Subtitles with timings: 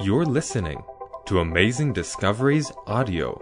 [0.00, 0.84] You're listening
[1.26, 3.36] to Amazing Discoveries Audio.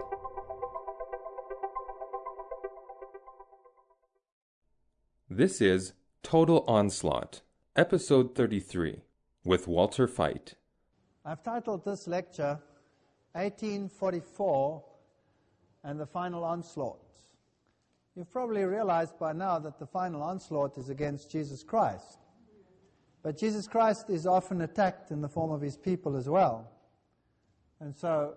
[5.29, 5.93] This is
[6.23, 7.41] Total Onslaught,
[7.75, 9.01] Episode 33,
[9.45, 10.55] with Walter Veith.
[11.23, 12.59] I've titled this lecture
[13.33, 14.83] 1844
[15.83, 17.07] and the Final Onslaught.
[18.15, 22.17] You've probably realized by now that the final onslaught is against Jesus Christ.
[23.27, 26.71] But Jesus Christ is often attacked in the form of his people as well.
[27.81, 28.35] And so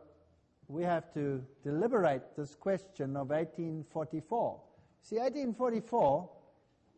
[0.66, 4.60] we have to deliberate this question of 1844.
[5.02, 6.28] See, 1844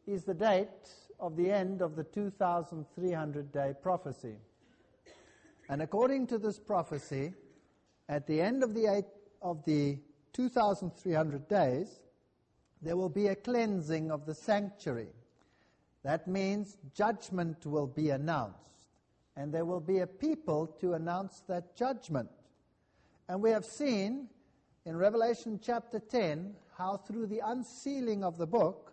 [0.07, 0.89] is the date
[1.21, 4.37] of the end of the 2,300 day prophecy.
[5.69, 7.35] And according to this prophecy,
[8.09, 9.05] at the end of the, eight,
[9.43, 9.99] of the
[10.33, 12.01] 2,300 days,
[12.81, 15.13] there will be a cleansing of the sanctuary.
[16.03, 18.87] That means judgment will be announced,
[19.37, 22.31] and there will be a people to announce that judgment.
[23.29, 24.29] And we have seen
[24.85, 28.93] in Revelation chapter 10 how through the unsealing of the book,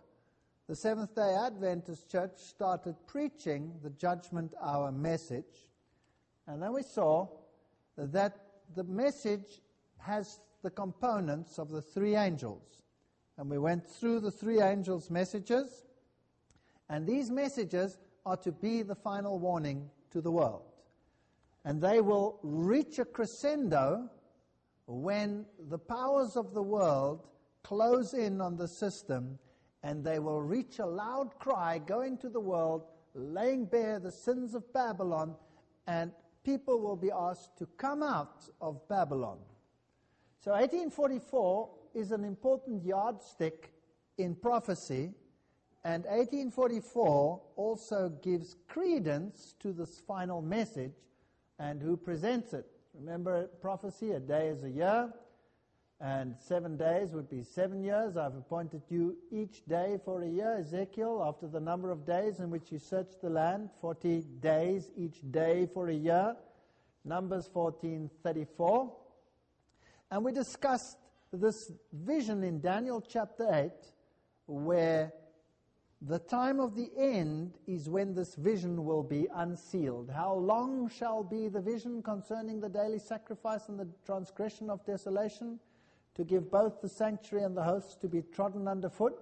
[0.68, 5.68] the Seventh day Adventist Church started preaching the judgment hour message.
[6.46, 7.26] And then we saw
[7.96, 8.36] that
[8.76, 9.60] the message
[9.98, 12.62] has the components of the three angels.
[13.36, 15.86] And we went through the three angels' messages.
[16.90, 20.62] And these messages are to be the final warning to the world.
[21.64, 24.10] And they will reach a crescendo
[24.86, 27.28] when the powers of the world
[27.62, 29.38] close in on the system
[29.82, 32.82] and they will reach a loud cry going to the world,
[33.14, 35.34] laying bare the sins of Babylon,
[35.86, 36.12] and
[36.44, 39.38] people will be asked to come out of Babylon.
[40.40, 43.72] So 1844 is an important yardstick
[44.18, 45.12] in prophecy,
[45.84, 50.92] and 1844 also gives credence to this final message
[51.58, 52.66] and who presents it.
[52.94, 55.12] Remember prophecy, a day is a year,
[56.00, 58.16] and seven days would be seven years.
[58.16, 62.50] I've appointed you each day for a year, Ezekiel, after the number of days in
[62.50, 66.36] which you search the land, 40 days each day for a year.
[67.04, 68.92] Numbers 14:34.
[70.10, 70.98] And we discussed
[71.32, 73.72] this vision in Daniel chapter 8
[74.46, 75.12] where
[76.02, 80.10] the time of the end is when this vision will be unsealed.
[80.10, 85.60] How long shall be the vision concerning the daily sacrifice and the transgression of desolation,
[86.14, 89.18] to give both the sanctuary and the hosts to be trodden underfoot?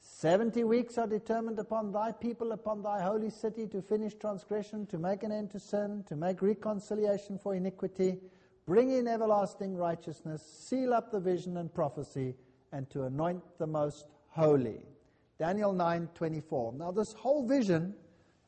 [0.00, 4.98] Seventy weeks are determined upon thy people, upon thy holy city, to finish transgression, to
[4.98, 8.18] make an end to sin, to make reconciliation for iniquity,
[8.66, 12.34] bring in everlasting righteousness, seal up the vision and prophecy,
[12.72, 14.80] and to anoint the most holy.
[15.38, 16.74] Daniel 9:24.
[16.74, 17.94] Now this whole vision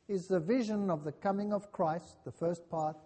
[0.08, 2.96] is the vision of the coming of Christ, the first part,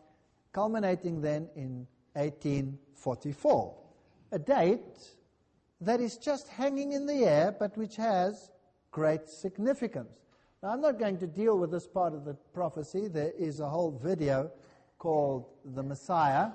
[0.52, 3.76] culminating then in 1844.
[4.32, 5.14] A date
[5.80, 8.50] that is just hanging in the air but which has
[8.90, 10.22] great significance.
[10.62, 13.08] Now I'm not going to deal with this part of the prophecy.
[13.08, 14.50] There is a whole video
[14.98, 16.50] called The Messiah.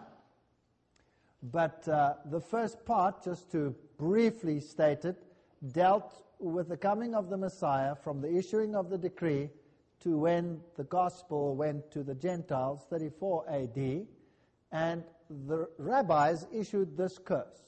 [1.43, 5.23] But uh, the first part, just to briefly state it,
[5.71, 9.49] dealt with the coming of the Messiah from the issuing of the decree
[10.01, 14.07] to when the gospel went to the Gentiles, 34 AD,
[14.71, 15.03] and
[15.47, 17.63] the rabbis issued this curse.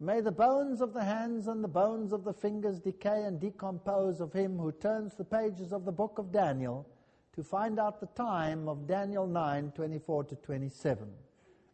[0.00, 4.20] May the bones of the hands and the bones of the fingers decay and decompose
[4.20, 6.88] of him who turns the pages of the book of Daniel
[7.34, 11.08] to find out the time of Daniel 9, 24 to 27.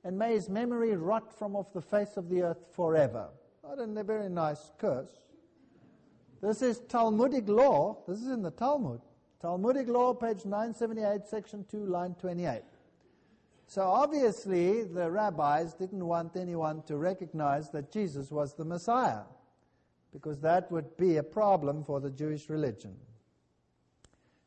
[0.04, 3.28] And may his memory rot from off the face of the earth forever.
[3.64, 5.27] Not a very nice curse.
[6.40, 7.98] This is Talmudic law.
[8.06, 9.00] This is in the Talmud.
[9.40, 12.62] Talmudic law, page 978, section 2, line 28.
[13.66, 19.22] So obviously, the rabbis didn't want anyone to recognize that Jesus was the Messiah,
[20.12, 22.94] because that would be a problem for the Jewish religion.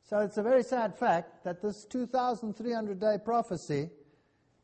[0.04, 3.90] So it's a very sad fact that this 2,300 day prophecy,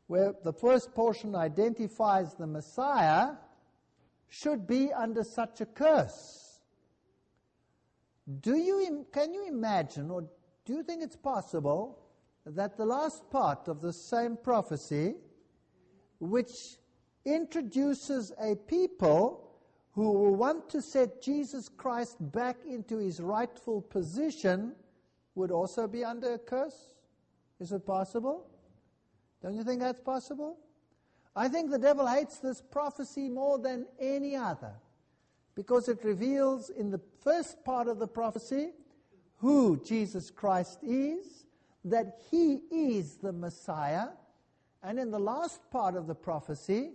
[0.06, 3.32] where the first portion identifies the Messiah,
[4.28, 6.47] should be under such a curse.
[8.28, 10.24] Do you, can you imagine, or
[10.66, 11.98] do you think it's possible
[12.44, 15.14] that the last part of the same prophecy,
[16.20, 16.76] which
[17.24, 19.48] introduces a people
[19.92, 24.74] who will want to set Jesus Christ back into his rightful position,
[25.34, 26.94] would also be under a curse?
[27.60, 28.46] Is it possible?
[29.42, 30.58] Don't you think that's possible?
[31.34, 34.74] I think the devil hates this prophecy more than any other
[35.58, 38.68] because it reveals in the first part of the prophecy
[39.38, 41.46] who Jesus Christ is,
[41.84, 44.10] that he is the Messiah,
[44.84, 46.92] And in the last part of the prophecy,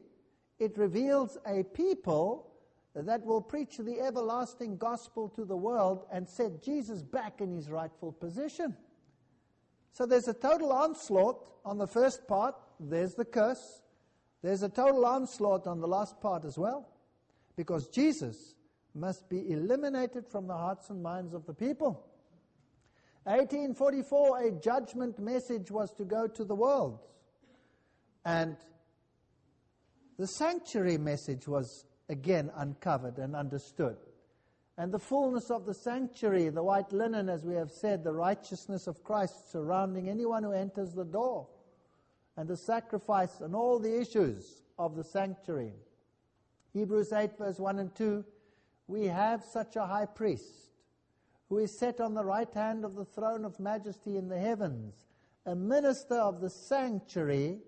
[0.59, 2.53] it reveals a people
[2.95, 7.69] that will preach the everlasting gospel to the world and set Jesus back in his
[7.69, 8.77] rightful position.
[9.91, 13.81] So there's a total onslaught on the first part, there's the curse.
[14.41, 16.87] There's a total onslaught on the last part as well,
[17.55, 18.55] because Jesus
[18.95, 22.05] must be eliminated from the hearts and minds of the people.
[23.23, 26.99] 1844, a judgment message was to go to the world.
[28.25, 28.57] And
[30.17, 33.97] the sanctuary message was again uncovered and understood.
[34.77, 38.87] And the fullness of the sanctuary, the white linen, as we have said, the righteousness
[38.87, 41.47] of Christ surrounding anyone who enters the door,
[42.35, 45.73] and the sacrifice and all the issues of the sanctuary.
[46.73, 48.25] Hebrews 8, verse 1 and 2
[48.87, 50.71] We have such a high priest
[51.49, 55.05] who is set on the right hand of the throne of majesty in the heavens,
[55.45, 57.59] a minister of the sanctuary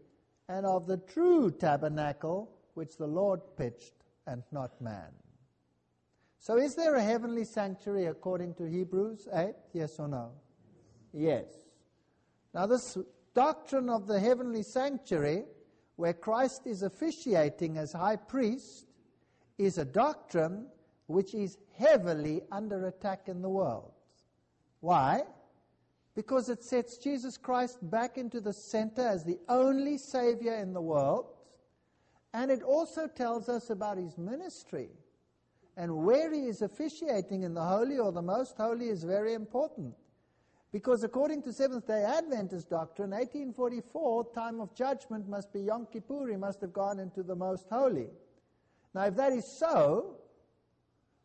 [0.49, 3.93] and of the true tabernacle which the Lord pitched
[4.27, 5.11] and not man.
[6.39, 9.53] So, is there a heavenly sanctuary according to Hebrews 8?
[9.73, 10.31] Yes or no?
[11.13, 11.45] Yes.
[12.53, 12.97] Now, this
[13.33, 15.45] doctrine of the heavenly sanctuary,
[15.95, 18.84] where Christ is officiating as high priest,
[19.57, 20.67] is a doctrine
[21.07, 23.91] which is heavily under attack in the world.
[24.79, 25.23] Why?
[26.15, 30.81] Because it sets Jesus Christ back into the center as the only Savior in the
[30.81, 31.27] world,
[32.33, 34.89] and it also tells us about his ministry
[35.77, 39.93] and where he is officiating in the holy or the most holy is very important.
[40.71, 46.29] Because according to Seventh day Adventist doctrine, 1844, time of judgment must be Yom Kippur,
[46.29, 48.07] he must have gone into the most holy.
[48.95, 50.15] Now, if that is so,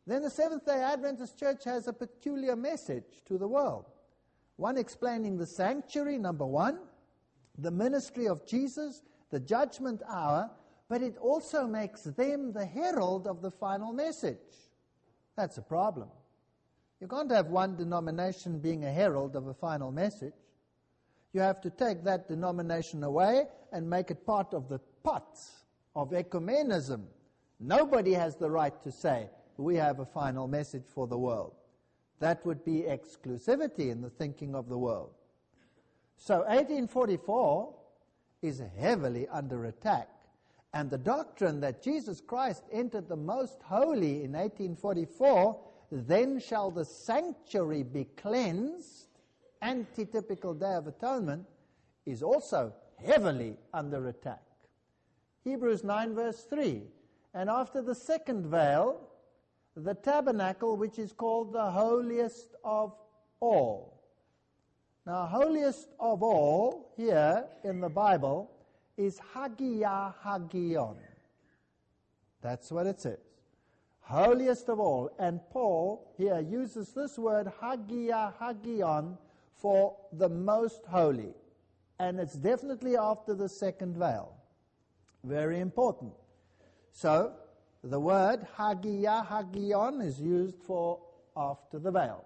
[0.04, 3.84] then the Seventh day Adventist Church has a peculiar message to the world.
[4.56, 6.80] One explaining the sanctuary, number one,
[7.56, 10.50] the ministry of Jesus, the judgment hour,
[10.88, 14.36] but it also makes them the herald of the final message.
[15.36, 16.08] That's a problem.
[17.00, 20.34] You can't have one denomination being a herald of a final message.
[21.32, 25.38] You have to take that denomination away and make it part of the pot
[25.94, 27.04] of ecumenism.
[27.60, 31.52] Nobody has the right to say, we have a final message for the world.
[32.18, 35.10] That would be exclusivity in the thinking of the world.
[36.16, 37.74] So 1844
[38.42, 40.08] is heavily under attack
[40.72, 45.58] and the doctrine that Jesus Christ entered the most holy in 1844,
[45.90, 49.08] then shall the sanctuary be cleansed,
[49.62, 51.44] antitypical Day of Atonement,
[52.06, 52.72] is also
[53.04, 54.42] heavily under attack.
[55.42, 56.82] Hebrews 9, verse 3.
[57.34, 59.00] And after the second veil,
[59.76, 62.94] the tabernacle, which is called the holiest of
[63.40, 64.02] all.
[65.06, 68.50] Now, holiest of all, here in the Bible,
[68.96, 70.96] is Hagia Hagion.
[72.42, 73.18] That's what it says.
[74.00, 75.10] Holiest of all.
[75.18, 79.16] And Paul here uses this word Hagia Hagion
[79.56, 81.34] for the most holy.
[81.98, 84.34] And it's definitely after the second veil.
[85.22, 86.12] Very important.
[86.92, 87.32] So,
[87.82, 91.00] the word Hagia Hagion is used for
[91.36, 92.24] after the veil.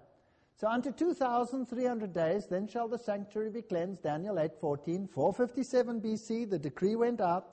[0.56, 4.02] So unto 2,300 days, then shall the sanctuary be cleansed.
[4.02, 5.08] Daniel 8:14.
[5.08, 7.50] 457 BC, the decree went out.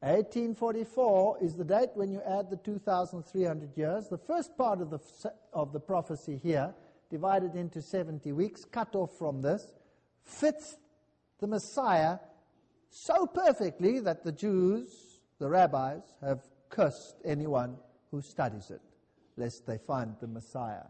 [0.00, 4.08] 1844 is the date when you add the 2,300 years.
[4.08, 4.98] The first part of the,
[5.52, 6.74] of the prophecy here,
[7.10, 9.74] divided into 70 weeks, cut off from this,
[10.22, 10.78] fits
[11.38, 12.18] the Messiah
[12.88, 17.76] so perfectly that the Jews, the rabbis, have cursed anyone
[18.10, 18.80] who studies it,
[19.36, 20.86] lest they find the Messiah.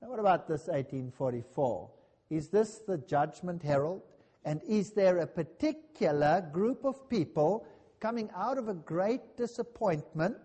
[0.00, 1.90] Now, what about this 1844?
[2.30, 4.02] Is this the judgment herald?
[4.44, 7.66] And is there a particular group of people
[8.00, 10.36] coming out of a great disappointment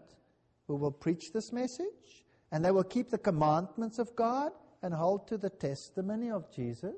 [0.67, 2.25] who will preach this message?
[2.51, 6.95] And they will keep the commandments of God and hold to the testimony of Jesus?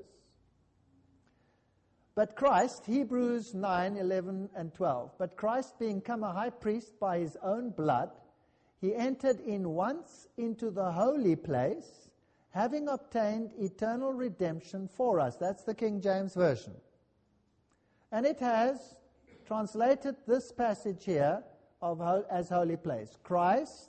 [2.14, 7.18] But Christ, Hebrews 9, 11, and 12, but Christ being come a high priest by
[7.18, 8.10] his own blood,
[8.80, 12.10] he entered in once into the holy place
[12.52, 15.36] having obtained eternal redemption for us.
[15.36, 16.74] That's the King James Version.
[18.12, 18.94] And it has
[19.46, 21.42] translated this passage here
[21.80, 22.00] of,
[22.30, 23.16] as holy place.
[23.22, 23.88] Christ,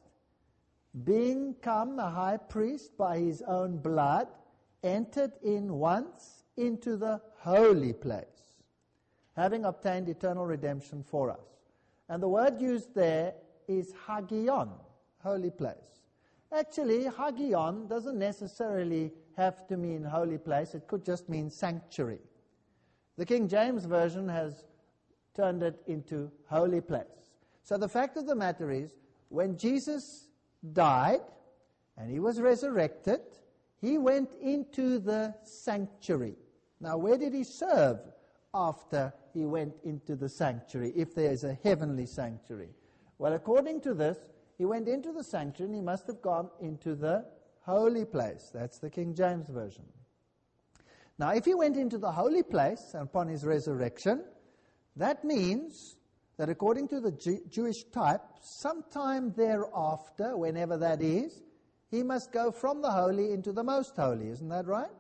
[1.04, 4.28] being come a high priest by his own blood,
[4.82, 8.62] entered in once into the holy place,
[9.36, 11.46] having obtained eternal redemption for us.
[12.08, 13.34] And the word used there
[13.68, 14.70] is hagion,
[15.22, 16.04] holy place.
[16.58, 22.22] Actually, hagion doesn't necessarily have to mean holy place, it could just mean sanctuary.
[23.18, 24.64] The King James Version has
[25.36, 27.34] turned it into holy place.
[27.64, 28.96] So the fact of the matter is,
[29.28, 30.30] when Jesus
[30.72, 31.22] died
[31.98, 33.20] and he was resurrected,
[33.82, 36.38] he went into the sanctuary.
[36.84, 38.00] Now, where did he serve
[38.54, 42.72] after he went into the sanctuary, if there is a heavenly sanctuary?
[43.18, 44.18] Well, according to this,
[44.58, 47.24] he went into the sanctuary and he must have gone into the
[47.62, 48.52] holy place.
[48.54, 49.86] That's the King James Version.
[51.18, 54.26] Now, if he went into the holy place upon his resurrection,
[54.98, 55.96] that means
[56.36, 61.44] that according to the Jew- Jewish type, sometime thereafter, whenever that is,
[61.90, 64.28] he must go from the holy into the most holy.
[64.28, 64.92] Isn't that right?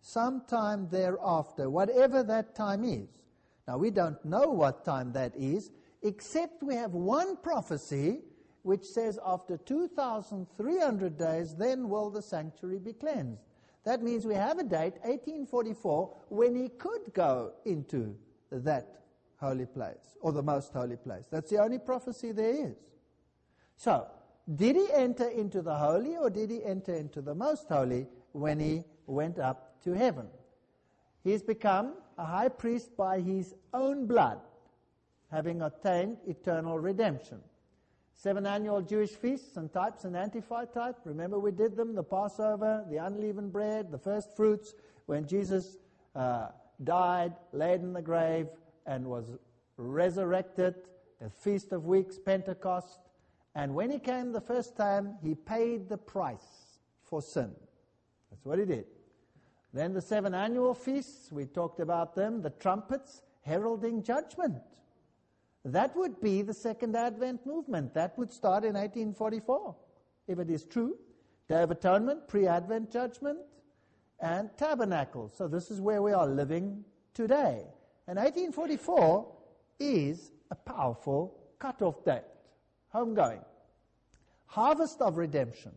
[0.00, 3.08] Sometime thereafter, whatever that time is.
[3.66, 5.70] Now, we don't know what time that is,
[6.02, 8.20] except we have one prophecy
[8.62, 13.40] which says after 2,300 days, then will the sanctuary be cleansed.
[13.84, 18.14] That means we have a date, 1844, when he could go into
[18.50, 19.02] that
[19.40, 21.26] holy place, or the most holy place.
[21.30, 22.76] That's the only prophecy there is.
[23.76, 24.06] So,
[24.54, 28.58] did he enter into the holy, or did he enter into the most holy when
[28.60, 30.26] he went up to heaven?
[31.24, 34.40] He has become a high priest by his own blood,
[35.30, 37.40] having attained eternal redemption.
[38.14, 40.96] Seven annual Jewish feasts and types and antitype.
[41.04, 44.74] Remember, we did them the Passover, the unleavened bread, the first fruits,
[45.06, 45.76] when Jesus
[46.16, 46.48] uh,
[46.82, 48.48] died, laid in the grave,
[48.86, 49.36] and was
[49.76, 50.74] resurrected,
[51.20, 52.98] the Feast of Weeks, Pentecost.
[53.54, 57.52] And when he came the first time, he paid the price for sin.
[58.30, 58.86] That's what he did.
[59.72, 64.62] Then the seven annual feasts, we talked about them, the trumpets heralding judgment.
[65.64, 67.92] That would be the Second Advent movement.
[67.94, 69.76] That would start in 1844,
[70.26, 70.96] if it is true.
[71.48, 73.38] Day of Atonement, pre Advent judgment,
[74.20, 75.30] and tabernacle.
[75.34, 76.84] So this is where we are living
[77.14, 77.64] today.
[78.06, 79.34] And 1844
[79.80, 82.22] is a powerful cutoff date.
[82.94, 83.44] Homegoing.
[84.46, 85.72] Harvest of redemption.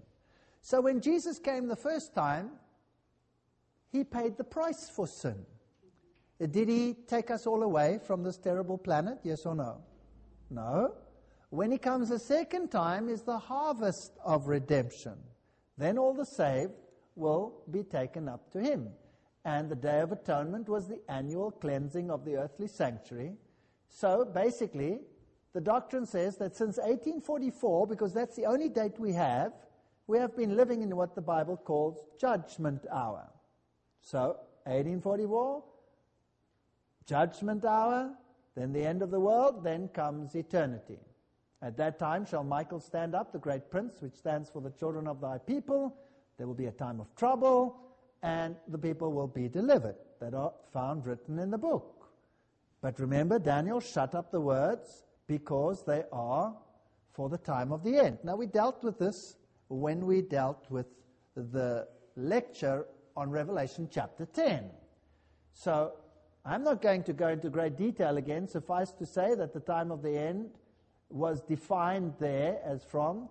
[0.62, 2.52] So when Jesus came the first time,
[3.92, 5.46] he paid the price for sin.
[6.40, 9.20] Did he take us all away from this terrible planet?
[9.24, 9.82] Yes or no?
[10.50, 10.96] No.
[11.50, 15.16] When he comes a second time is the harvest of redemption.
[15.78, 16.74] Then all the saved
[17.16, 18.90] will be taken up to him.
[19.44, 23.34] And the Day of Atonement was the annual cleansing of the earthly sanctuary.
[23.90, 25.00] So basically,
[25.54, 29.52] the doctrine says that since 1844, because that's the only date we have,
[30.08, 33.31] we have been living in what the Bible calls judgment hour.
[34.02, 35.64] So, 1844,
[37.06, 38.12] judgment hour,
[38.56, 41.00] then the end of the world, then comes eternity.
[41.62, 45.08] At that time shall Michael stand up, the great prince, which stands for the children
[45.08, 45.96] of thy people.
[46.38, 47.78] There will be a time of trouble,
[48.24, 52.10] and the people will be delivered that are found written in the book.
[52.82, 56.56] But remember, Daniel shut up the words because they are
[57.14, 58.18] for the time of the end.
[58.24, 59.38] Now, we dealt with this
[59.70, 60.88] when we dealt with
[61.36, 64.70] the lecture on Revelation chapter 10.
[65.54, 65.94] So,
[66.44, 68.48] I'm not going to go into great detail again.
[68.48, 70.50] Suffice to say that the time of the end
[71.10, 73.30] was defined there as from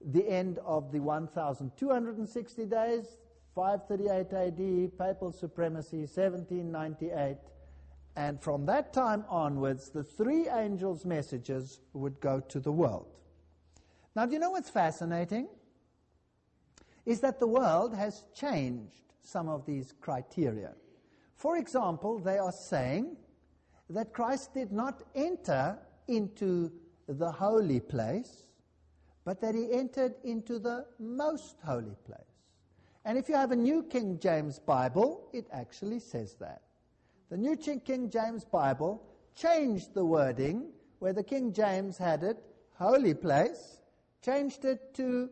[0.00, 3.18] the end of the 1260 days,
[3.54, 7.36] 538 AD, papal supremacy, 1798.
[8.16, 13.08] And from that time onwards, the three angels' messages would go to the world.
[14.14, 15.48] Now, do you know what's fascinating?
[17.04, 20.72] Is that the world has changed some of these criteria.
[21.34, 23.16] For example, they are saying
[23.90, 25.78] that Christ did not enter
[26.08, 26.72] into
[27.08, 28.44] the holy place,
[29.24, 32.20] but that he entered into the most holy place.
[33.04, 36.62] And if you have a New King James Bible, it actually says that.
[37.28, 39.02] The New King James Bible
[39.34, 42.42] changed the wording where the King James had it,
[42.74, 43.80] holy place,
[44.24, 45.28] changed it to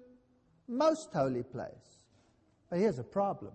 [0.68, 1.98] most holy place.
[2.70, 3.52] But here's a problem.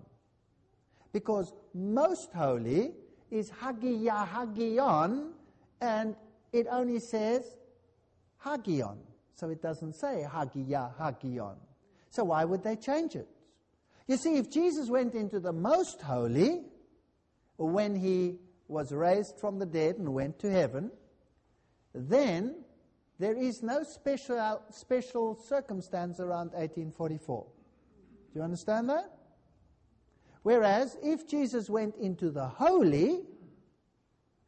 [1.12, 2.92] Because most holy
[3.32, 5.34] is Hagia Hagion,
[5.82, 6.16] and
[6.52, 7.44] it only says
[8.44, 8.98] Hagion.
[9.36, 11.56] So it doesn't say Hagia Hagion.
[12.10, 13.28] So why would they change it?
[14.08, 16.64] You see, if Jesus went into the most holy
[17.58, 20.92] when he was raised from the dead and went to heaven,
[21.94, 22.64] then
[23.20, 27.46] there is no special, special circumstance around 1844.
[27.46, 29.19] Do you understand that?
[30.44, 33.22] Whereas if Jesus went into the holy,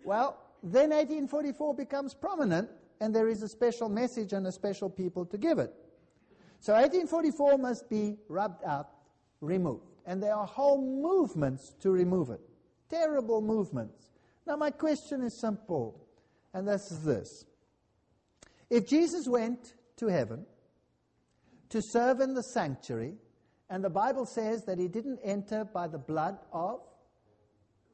[0.03, 2.69] well, then 1844 becomes prominent
[2.99, 5.73] and there is a special message and a special people to give it.
[6.59, 8.89] So 1844 must be rubbed out,
[9.41, 9.87] removed.
[10.05, 12.41] And there are whole movements to remove it.
[12.89, 14.11] Terrible movements.
[14.45, 16.07] Now, my question is simple.
[16.53, 17.45] and this is this.
[18.69, 20.45] If Jesus went to heaven
[21.69, 23.15] to serve in the sanctuary,
[23.71, 26.81] and the Bible says that he didn't enter by the blood of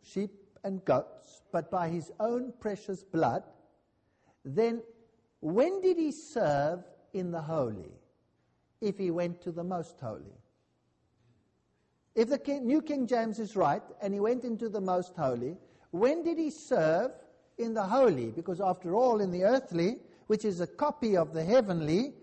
[0.01, 0.31] sheep
[0.63, 3.43] and goats, but by his own precious blood,
[4.43, 4.81] then
[5.39, 7.93] when did he serve in the holy
[8.81, 10.41] if he went to the most holy?
[12.15, 15.57] If the King, New King James is right and he went into the most holy,
[15.91, 17.11] when did he serve
[17.59, 18.31] in the holy?
[18.31, 22.15] Because after all, in the earthly, which is a copy of the heavenly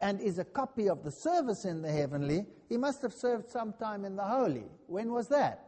[0.00, 4.04] and is a copy of the service in the heavenly, he must have served sometime
[4.04, 4.64] in the holy.
[4.86, 5.66] When was that?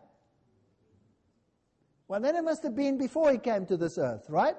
[2.09, 4.57] Well, then it must have been before he came to this earth, right?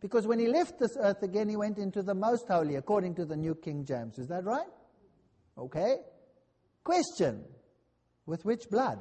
[0.00, 3.24] Because when he left this earth again, he went into the most holy, according to
[3.24, 4.18] the New King James.
[4.18, 4.66] Is that right?
[5.56, 5.96] Okay.
[6.82, 7.44] Question
[8.26, 8.98] with which blood?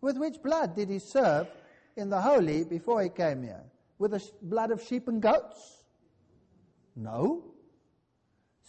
[0.00, 1.48] With which blood did he serve
[1.96, 3.62] in the holy before he came here?
[3.98, 5.84] With the blood of sheep and goats?
[6.96, 7.51] No.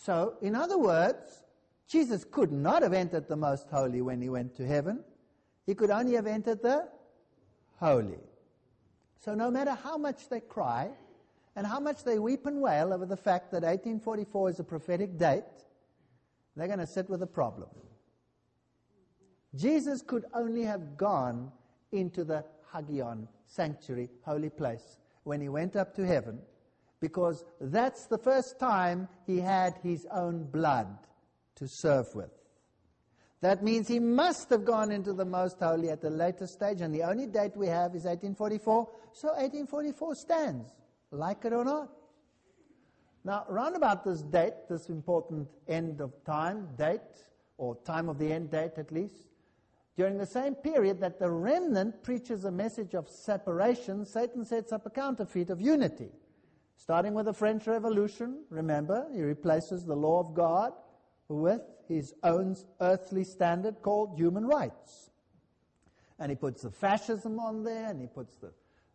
[0.03, 1.45] So, in other words,
[1.87, 5.01] Jesus could not have entered the most holy when he went to heaven.
[5.65, 6.89] He could only have entered the
[7.79, 8.19] holy.
[9.17, 10.89] So, no matter how much they cry
[11.55, 15.17] and how much they weep and wail over the fact that 1844 is a prophetic
[15.17, 15.43] date,
[16.57, 17.69] they're going to sit with a problem.
[19.55, 21.49] Jesus could only have gone
[21.93, 22.43] into the
[22.73, 26.41] Hagion sanctuary, holy place, when he went up to heaven,
[27.03, 30.87] because that's the first time he had his own blood
[31.53, 32.31] to serve with.
[33.41, 36.95] That means he must have gone into the most holy at a later stage, and
[36.95, 40.69] the only date we have is 1844, so 1844 stands,
[41.11, 41.89] like it or not.
[43.25, 47.01] Now, round about this date, this important end of time date,
[47.57, 49.27] or time of the end date at least,
[49.97, 54.85] during the same period that the remnant preaches a message of separation, Satan sets up
[54.85, 56.13] a counterfeit of unity.
[56.83, 60.73] Starting with the French Revolution, remember, he replaces the law of God
[61.29, 65.09] with his own earthly standard called human rights.
[66.19, 68.51] And he puts the fascism on there, and he puts the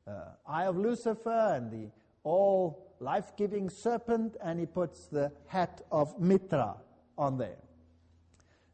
[0.06, 1.90] uh, eye of Lucifer, and the
[2.24, 6.76] all life giving serpent, and he puts the hat of Mitra
[7.16, 7.56] on there.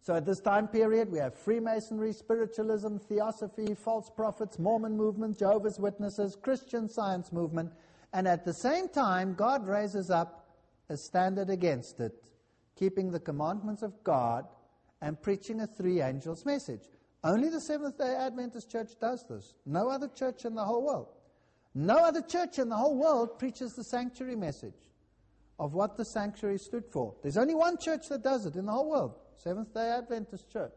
[0.01, 5.79] So at this time period, we have Freemasonry, spiritualism, theosophy, false prophets, Mormon movement, Jehovah's
[5.79, 7.73] Witnesses, Christian science movement,
[8.15, 10.47] and at the same time, God raises up
[10.89, 12.29] a standard against it,
[12.77, 14.47] keeping the commandments of God
[15.03, 16.83] and preaching a three angels message.
[17.25, 19.55] Only the Seventh day Adventist Church does this.
[19.67, 21.09] No other church in the whole world.
[21.75, 24.93] No other church in the whole world preaches the sanctuary message
[25.59, 27.17] of what the sanctuary stood for.
[27.21, 29.17] There's only one church that does it in the whole world.
[29.35, 30.75] Seventh day Adventist Church.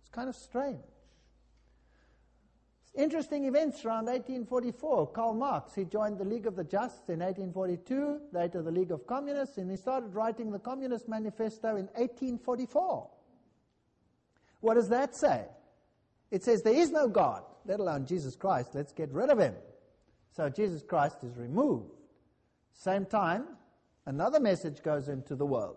[0.00, 0.82] It's kind of strange.
[2.94, 5.12] Interesting events around 1844.
[5.12, 9.06] Karl Marx, he joined the League of the Just in 1842, later the League of
[9.06, 13.08] Communists, and he started writing the Communist Manifesto in 1844.
[14.60, 15.44] What does that say?
[16.30, 18.74] It says there is no God, let alone Jesus Christ.
[18.74, 19.54] Let's get rid of him.
[20.32, 21.92] So Jesus Christ is removed.
[22.72, 23.44] Same time,
[24.06, 25.76] another message goes into the world.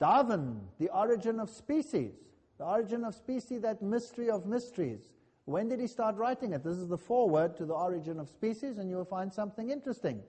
[0.00, 2.12] Darwin, the origin of species.
[2.58, 5.12] The origin of species, that mystery of mysteries.
[5.44, 6.62] When did he start writing it?
[6.62, 10.22] This is the foreword to the origin of species, and you will find something interesting.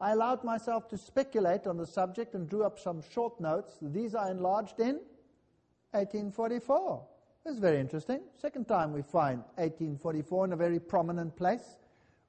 [0.00, 3.78] I allowed myself to speculate on the subject and drew up some short notes.
[3.82, 5.00] These are enlarged in
[5.92, 7.02] 1844.
[7.46, 8.20] It's very interesting.
[8.40, 11.76] Second time we find 1844 in a very prominent place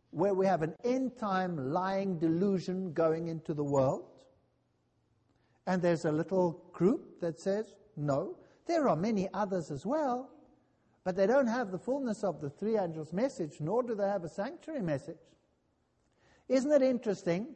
[0.10, 4.10] where we have an end time lying delusion going into the world.
[5.68, 8.36] And there's a little group that says, no,
[8.68, 10.30] there are many others as well,
[11.04, 14.24] but they don't have the fullness of the three angels' message, nor do they have
[14.24, 15.18] a sanctuary message.
[16.48, 17.48] Isn't it interesting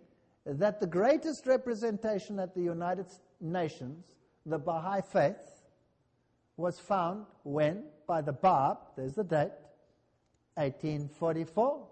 [0.45, 3.07] that the greatest representation at the United
[3.41, 4.13] Nations,
[4.45, 5.63] the Baha'i faith,
[6.57, 9.51] was found when, by the Bab, there's the date,
[10.55, 11.87] 1844.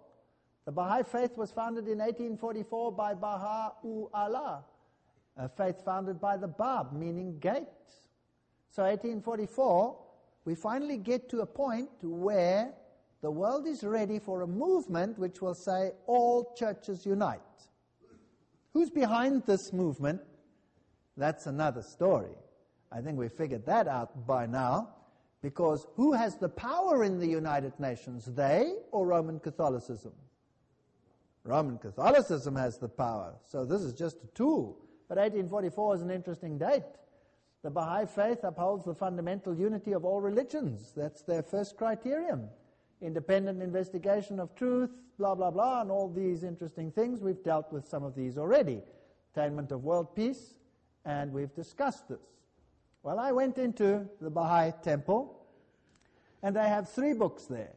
[0.66, 4.64] The Baha'i faith was founded in 1844 by Baha'u'llah,
[5.36, 7.68] a faith founded by the Bab, meaning gate.
[8.70, 9.98] So 1844,
[10.46, 12.74] we finally get to a point where
[13.22, 17.40] the world is ready for a movement which will say all churches unite.
[18.74, 20.22] Who's behind this movement?
[21.16, 22.36] That's another story.
[22.92, 24.90] I think we figured that out by now.
[25.42, 30.14] Because who has the power in the United Nations, they or Roman Catholicism?
[31.44, 34.78] Roman Catholicism has the power, so this is just a tool.
[35.10, 36.84] But 1844 is an interesting date.
[37.64, 40.94] The Baha'i faith upholds the fundamental unity of all religions.
[40.96, 42.50] That's their first criterion.
[43.02, 47.22] independent investigation of truth, blah, blah, blah, and all these interesting things.
[47.22, 48.82] We've dealt with some of these already.
[49.36, 50.56] Attainment of world peace,
[51.06, 52.22] and we've discussed this.
[53.04, 55.46] Well, I went into the Baha'i temple,
[56.42, 57.74] and they have three books there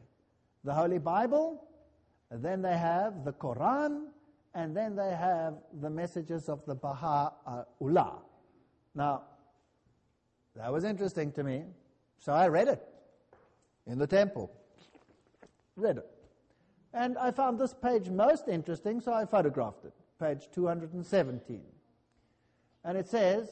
[0.63, 1.63] the Holy Bible,
[2.29, 4.07] then they have the Quran,
[4.53, 8.19] and then they have the messages of the Baha'u'llah.
[8.93, 9.21] Now,
[10.57, 11.63] that was interesting to me,
[12.19, 12.83] so I read it
[13.85, 14.51] in the temple.
[15.75, 16.09] Read it.
[16.93, 19.93] And I found this page most interesting, so I photographed it.
[20.19, 21.61] Page 217.
[22.83, 23.49] And it says,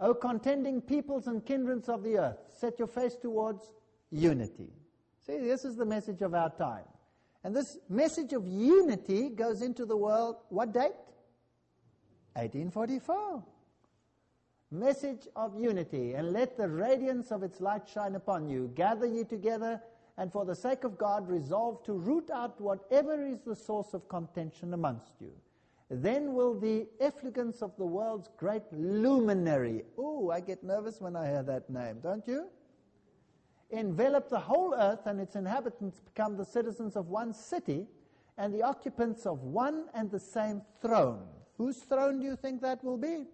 [0.00, 3.72] O contending peoples and kindreds of the earth, set your face towards
[4.10, 4.72] unity.
[5.26, 6.84] See, this is the message of our time.
[7.44, 10.92] And this message of unity goes into the world, what date?
[12.34, 13.42] 1844.
[14.72, 18.70] Message of unity, and let the radiance of its light shine upon you.
[18.74, 19.80] Gather ye together,
[20.18, 24.08] and for the sake of God, resolve to root out whatever is the source of
[24.08, 25.30] contention amongst you.
[25.88, 31.26] Then will the effulgence of the world's great luminary, oh, I get nervous when I
[31.28, 32.48] hear that name, don't you?
[33.70, 37.86] Envelop the whole earth, and its inhabitants become the citizens of one city
[38.36, 41.22] and the occupants of one and the same throne.
[41.56, 43.26] Whose throne do you think that will be?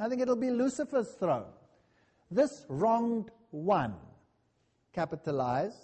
[0.00, 1.44] I think it'll be Lucifer's throne.
[2.30, 3.94] This wronged one,
[4.94, 5.76] capitalized.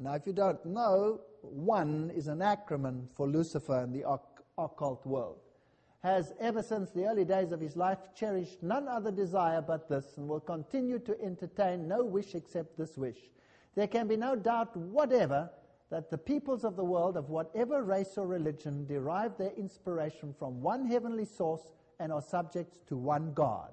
[0.00, 4.04] Now, if you don't know, one is an acronym for Lucifer in the
[4.58, 5.38] occult world,
[6.02, 10.16] has ever since the early days of his life cherished none other desire but this,
[10.16, 13.30] and will continue to entertain no wish except this wish.
[13.76, 15.48] There can be no doubt whatever
[15.90, 20.60] that the peoples of the world, of whatever race or religion, derive their inspiration from
[20.62, 21.62] one heavenly source
[22.00, 23.70] and are subject to one God.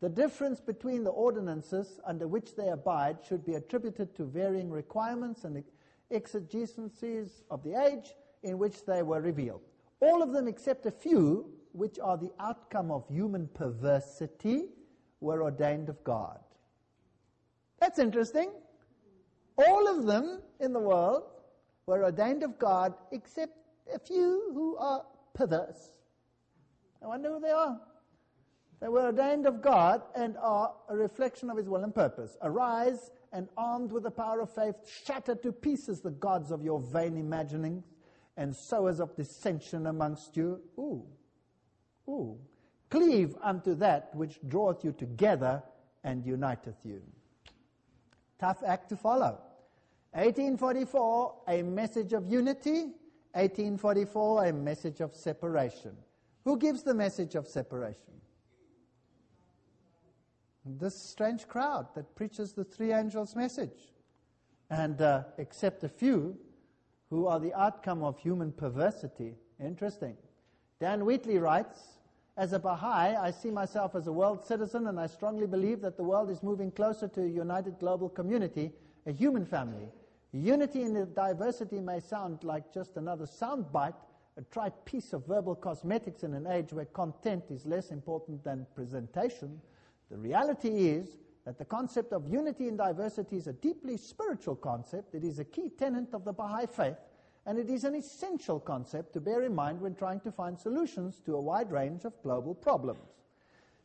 [0.00, 5.44] The difference between the ordinances under which they abide should be attributed to varying requirements
[5.44, 5.62] and
[6.10, 9.62] exigencies of the age in which they were revealed.
[10.00, 14.70] All of them, except a few, which are the outcome of human perversity,
[15.20, 16.40] were ordained of God.
[17.78, 18.50] That's interesting.
[19.56, 21.24] All of them in the world
[21.86, 23.56] were ordained of God, except
[23.94, 25.92] a few who are perverse.
[27.02, 27.80] I wonder who they are.
[28.80, 32.36] They were ordained of God and are a reflection of His will and purpose.
[32.42, 36.80] Arise and armed with the power of faith, shatter to pieces the gods of your
[36.80, 37.84] vain imaginings
[38.36, 40.60] and sowers of dissension amongst you.
[40.78, 41.04] Ooh,
[42.08, 42.38] ooh.
[42.90, 45.62] Cleave unto that which draweth you together
[46.04, 47.02] and uniteth you.
[48.38, 49.38] Tough act to follow.
[50.12, 52.82] 1844, a message of unity.
[53.34, 55.96] 1844, a message of separation.
[56.44, 58.20] Who gives the message of separation?
[60.64, 63.92] This strange crowd that preaches the three angels' message.
[64.70, 66.36] And uh, except a few
[67.10, 69.34] who are the outcome of human perversity.
[69.60, 70.16] Interesting.
[70.80, 71.78] Dan Wheatley writes,
[72.36, 75.98] as a Baha'i, I see myself as a world citizen, and I strongly believe that
[75.98, 78.72] the world is moving closer to a united global community,
[79.06, 79.88] a human family.
[80.32, 83.94] Unity in the diversity may sound like just another soundbite,
[84.36, 88.66] a trite piece of verbal cosmetics in an age where content is less important than
[88.74, 89.60] presentation.
[90.10, 95.14] The reality is that the concept of unity in diversity is a deeply spiritual concept.
[95.14, 96.96] It is a key tenet of the Baha'i faith,
[97.44, 101.20] and it is an essential concept to bear in mind when trying to find solutions
[101.26, 103.08] to a wide range of global problems.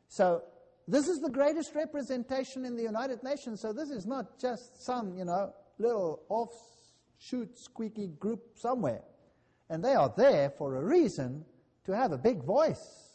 [0.07, 0.43] So,
[0.87, 5.17] this is the greatest representation in the United Nations, so this is not just some,
[5.17, 9.01] you know, little offshoot squeaky group somewhere.
[9.69, 11.45] And they are there for a reason
[11.85, 13.07] to have a big voice.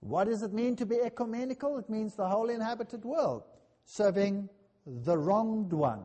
[0.00, 1.78] What does it mean to be ecumenical?
[1.78, 3.42] It means the whole inhabited world,
[3.84, 4.48] serving
[4.86, 6.02] the wronged one.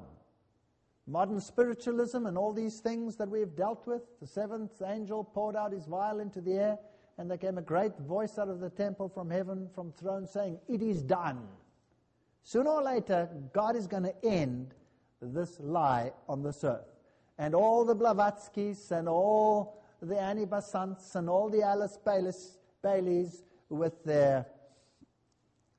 [1.05, 5.73] Modern spiritualism and all these things that we've dealt with, the seventh angel poured out
[5.73, 6.77] his vial into the air,
[7.17, 10.59] and there came a great voice out of the temple from heaven, from throne, saying,
[10.67, 11.47] It is done.
[12.43, 14.73] Sooner or later, God is going to end
[15.21, 16.92] this lie on this earth.
[17.37, 21.97] And all the Blavatskys and all the Annie Besants and all the Alice
[22.83, 24.45] Baileys with their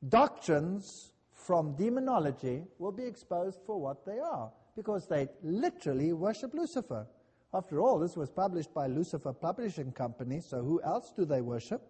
[0.08, 7.06] doctrines from demonology will be exposed for what they are because they literally worship Lucifer.
[7.52, 11.82] After all, this was published by Lucifer Publishing Company, so who else do they worship?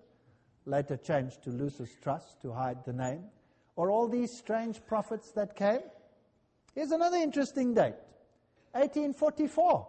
[0.67, 3.25] Later changed to Lucis Trust to hide the name.
[3.77, 5.81] Or all these strange prophets that came.
[6.75, 7.95] Here's another interesting date
[8.75, 9.89] 1844.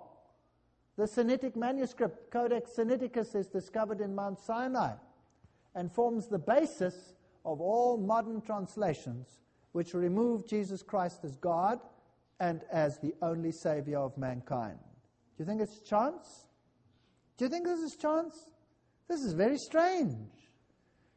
[0.98, 4.94] The Sinaitic manuscript, Codex Sinaiticus, is discovered in Mount Sinai
[5.76, 9.40] and forms the basis of all modern translations
[9.74, 11.80] which remove Jesus Christ as God
[12.40, 14.80] and as the only Savior of mankind.
[15.38, 16.46] Do you think it's chance?
[17.38, 18.52] Do you think this is chance?
[19.10, 20.30] This is very strange.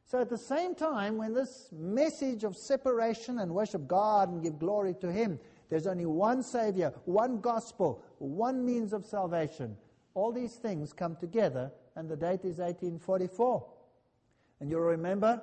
[0.05, 4.59] So, at the same time, when this message of separation and worship God and give
[4.59, 9.77] glory to Him, there's only one Savior, one gospel, one means of salvation.
[10.15, 13.67] All these things come together, and the date is 1844.
[14.61, 15.43] And you'll remember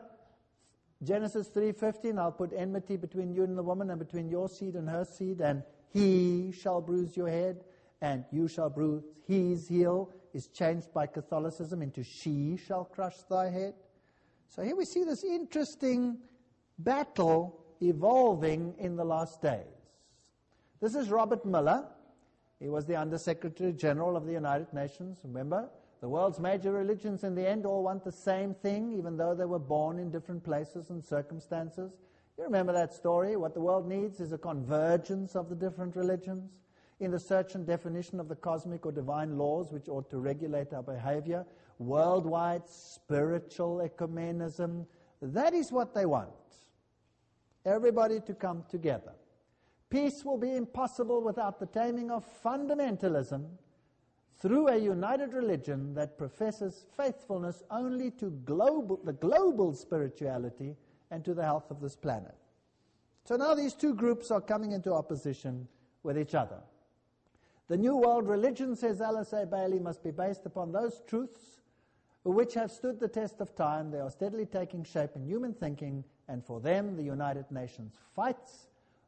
[1.03, 4.89] Genesis 3:15, I'll put enmity between you and the woman and between your seed and
[4.89, 7.63] her seed and he shall bruise your head
[8.01, 13.49] and you shall bruise his heel is changed by Catholicism into she shall crush thy
[13.49, 13.73] head.
[14.47, 16.17] So here we see this interesting
[16.77, 19.74] battle evolving in the last days.
[20.85, 21.83] This is Robert Muller.
[22.59, 25.67] He was the Undersecretary General of the United Nations, remember?
[25.99, 29.45] The world's major religions, in the end, all want the same thing, even though they
[29.45, 31.93] were born in different places and circumstances.
[32.37, 33.35] You remember that story?
[33.35, 36.51] What the world needs is a convergence of the different religions
[36.99, 40.71] in the search and definition of the cosmic or divine laws which ought to regulate
[40.71, 41.47] our behavior,
[41.79, 44.85] worldwide spiritual ecumenism.
[45.19, 46.29] That is what they want.
[47.65, 49.13] Everybody to come together.
[49.89, 53.45] Peace will be impossible without the taming of fundamentalism
[54.37, 60.75] through a united religion that professes faithfulness only to global, the global spirituality
[61.11, 62.35] and to the health of this planet.
[63.23, 65.67] So now these two groups are coming into opposition
[66.03, 66.59] with each other.
[67.67, 69.45] The New World religion, says Alice A.
[69.45, 71.61] Bailey, must be based upon those truths
[72.23, 73.89] which have stood the test of time.
[73.89, 78.67] They are steadily taking shape in human thinking, and for them, the United Nations fights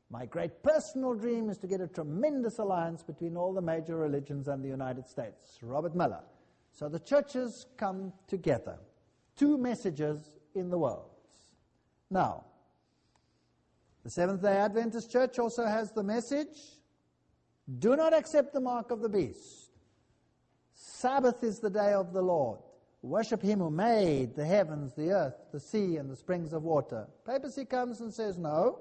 [0.09, 4.47] my great personal dream is to get a tremendous alliance between all the major religions
[4.47, 5.59] and the United States.
[5.61, 6.23] Robert Muller.
[6.71, 8.77] So the churches come together.
[9.35, 11.09] Two messages in the world.
[12.09, 12.45] Now,
[14.03, 16.77] the Seventh day Adventist Church also has the message
[17.79, 19.71] do not accept the mark of the beast.
[20.73, 22.59] Sabbath is the day of the Lord.
[23.01, 27.07] Worship him who made the heavens, the earth, the sea, and the springs of water.
[27.25, 28.79] Papacy comes and says, No,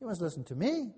[0.00, 0.92] you must listen to me.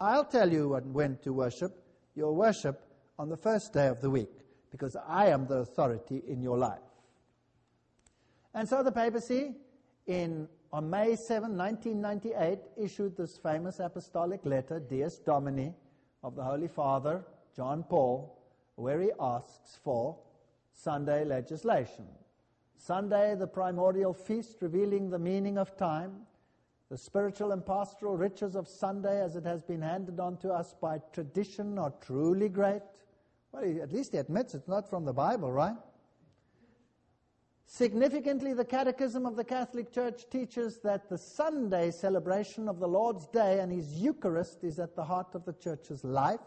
[0.00, 1.72] I'll tell you when to worship.
[2.14, 2.82] You'll worship
[3.18, 4.30] on the first day of the week
[4.70, 6.80] because I am the authority in your life.
[8.54, 9.52] And so the papacy,
[10.06, 15.72] in, on May 7, 1998, issued this famous apostolic letter, Dies Domini,
[16.22, 17.24] of the Holy Father,
[17.56, 18.38] John Paul,
[18.76, 20.16] where he asks for
[20.72, 22.06] Sunday legislation.
[22.76, 26.26] Sunday, the primordial feast revealing the meaning of time,
[26.90, 30.74] the spiritual and pastoral riches of Sunday, as it has been handed on to us
[30.80, 32.82] by tradition, are truly great.
[33.52, 35.76] Well, at least he admits it's not from the Bible, right?
[37.66, 43.26] Significantly, the Catechism of the Catholic Church teaches that the Sunday celebration of the Lord's
[43.28, 46.40] Day and His Eucharist is at the heart of the Church's life.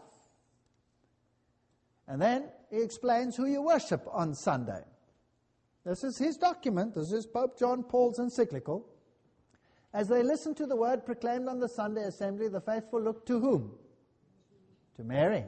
[2.06, 4.82] And then he explains who you worship on Sunday.
[5.84, 6.94] This is his document.
[6.94, 8.86] This is Pope John Paul's encyclical.
[9.92, 13.40] As they listened to the word proclaimed on the Sunday assembly, the faithful looked to
[13.40, 13.72] whom?
[14.96, 15.44] To Mary.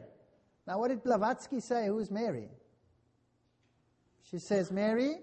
[0.67, 1.89] Now, what did Blavatsky say?
[1.89, 2.49] Who's Mary?
[4.23, 5.17] She says Mary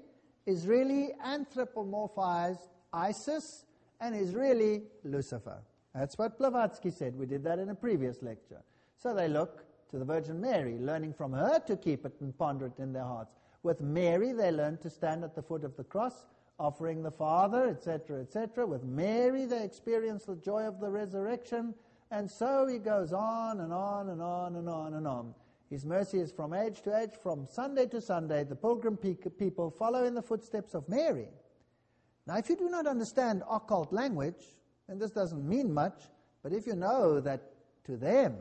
[0.45, 3.65] is really anthropomorphized Isis
[3.99, 5.59] and is really Lucifer.
[5.95, 7.15] That's what Blavatsky said.
[7.15, 8.61] We did that in a previous lecture.
[8.97, 12.67] So they look to the Virgin Mary, learning from her to keep it and ponder
[12.67, 13.35] it in their hearts.
[13.63, 16.25] With Mary, they learn to stand at the foot of the cross
[16.59, 18.65] offering the Father, etc., etc.
[18.65, 21.73] With Mary, they experience the joy of the resurrection.
[22.09, 25.33] And so he goes on and on and on and on and on.
[25.69, 28.43] His mercy is from age to age, from Sunday to Sunday.
[28.43, 31.27] The pilgrim people follow in the footsteps of Mary.
[32.25, 34.43] Now, if you do not understand occult language,
[34.87, 35.99] then this doesn't mean much,
[36.41, 37.41] but if you know that
[37.85, 38.37] to them,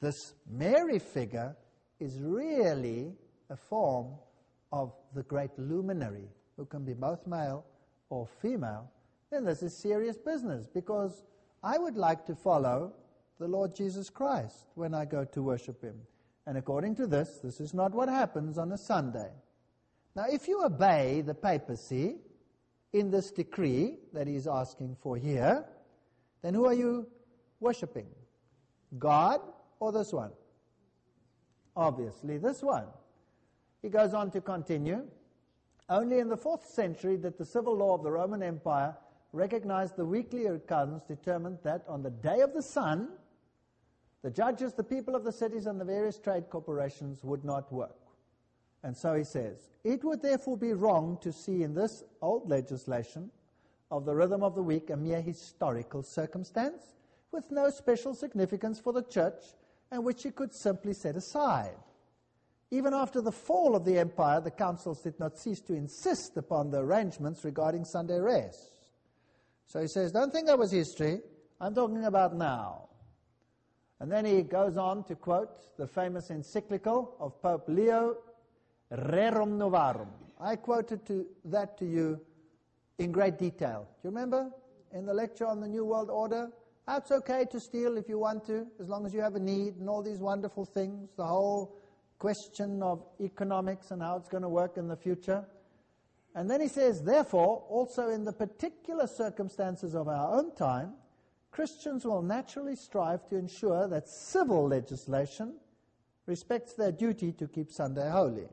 [0.00, 1.56] this Mary figure
[2.00, 3.12] is really
[3.48, 4.14] a form
[4.72, 7.64] of the great luminary who can be both male
[8.10, 8.90] or female,
[9.30, 11.24] then this is serious business because
[11.62, 12.92] I would like to follow
[13.38, 15.96] the Lord Jesus Christ when I go to worship Him.
[16.46, 19.30] And according to this, this is not what happens on a Sunday.
[20.14, 22.16] Now, if you obey the papacy
[22.92, 25.64] in this decree that he's asking for here,
[26.42, 27.08] then who are you
[27.58, 28.06] worshiping?
[28.98, 29.40] God
[29.80, 30.30] or this one?
[31.76, 32.86] Obviously, this one.
[33.82, 35.04] He goes on to continue.
[35.88, 38.96] Only in the fourth century did the civil law of the Roman Empire
[39.32, 43.08] recognize the weekly accounts determined that on the day of the sun,
[44.22, 47.96] the judges, the people of the cities, and the various trade corporations would not work.
[48.82, 53.30] And so he says, It would therefore be wrong to see in this old legislation
[53.90, 56.94] of the rhythm of the week a mere historical circumstance,
[57.32, 59.42] with no special significance for the church
[59.90, 61.76] and which he could simply set aside.
[62.74, 66.72] Even after the fall of the empire, the councils did not cease to insist upon
[66.72, 68.72] the arrangements regarding Sunday rest.
[69.68, 71.20] So he says, Don't think that was history.
[71.60, 72.88] I'm talking about now.
[74.00, 78.16] And then he goes on to quote the famous encyclical of Pope Leo,
[78.90, 80.08] Rerum Novarum.
[80.40, 82.20] I quoted to that to you
[82.98, 83.86] in great detail.
[84.02, 84.50] Do you remember
[84.92, 86.50] in the lecture on the New World Order?
[86.88, 89.76] It's okay to steal if you want to, as long as you have a need,
[89.76, 91.78] and all these wonderful things, the whole
[92.24, 95.44] question of economics and how it's going to work in the future.
[96.34, 100.94] And then he says, therefore, also in the particular circumstances of our own time,
[101.50, 105.56] Christians will naturally strive to ensure that civil legislation
[106.24, 108.48] respects their duty to keep Sunday holy.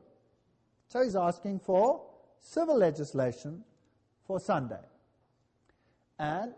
[0.88, 2.02] So he's asking for
[2.40, 3.64] civil legislation
[4.26, 4.84] for Sunday.
[6.18, 6.52] And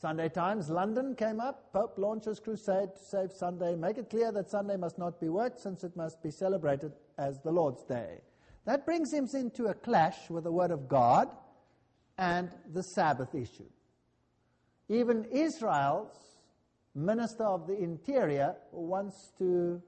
[0.00, 1.74] Sunday Times, London came up.
[1.74, 3.76] Pope launches crusade to save Sunday.
[3.76, 7.38] Make it clear that Sunday must not be worked since it must be celebrated as
[7.40, 8.22] the Lord's Day.
[8.64, 11.28] That brings him into a clash with the Word of God
[12.16, 13.68] and the Sabbath issue.
[14.88, 16.16] Even Israel's
[16.94, 19.82] Minister of the Interior wants to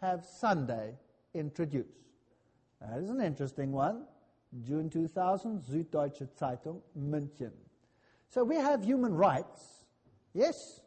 [0.00, 0.94] have Sunday
[1.34, 1.88] introduced.
[2.80, 4.04] That is an interesting one.
[4.62, 7.52] June 2000, Süddeutsche Zeitung, München.
[8.32, 9.60] So we have human rights,
[10.32, 10.80] yes,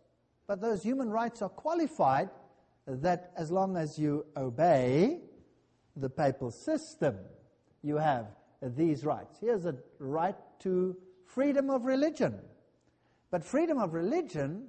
[0.47, 2.31] but those human rights are qualified
[2.88, 5.19] that as long as you obey
[5.95, 7.15] the papal system,
[7.84, 8.25] you have
[8.63, 9.38] these rights.
[9.39, 12.34] Here's a right to freedom of religion.
[13.29, 14.65] But freedom of religion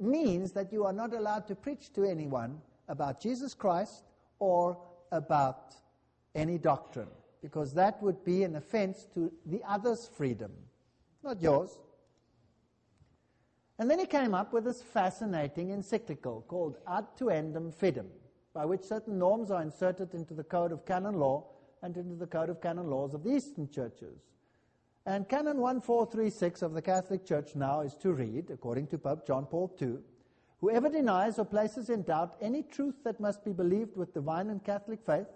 [0.00, 4.02] means that you are not allowed to preach to anyone about Jesus Christ
[4.40, 4.76] or
[5.12, 5.76] about
[6.34, 10.50] any doctrine, because that would be an offense to the other's freedom
[11.22, 11.78] not yours.
[13.78, 18.06] And then he came up with this fascinating encyclical called Ad Tuendam Fidem,
[18.54, 21.46] by which certain norms are inserted into the Code of Canon Law
[21.82, 24.20] and into the Code of Canon Laws of the Eastern churches.
[25.04, 29.46] And Canon 1436 of the Catholic Church now is to read, according to Pope John
[29.46, 29.96] Paul II,
[30.60, 34.62] whoever denies or places in doubt any truth that must be believed with divine and
[34.62, 35.26] Catholic faith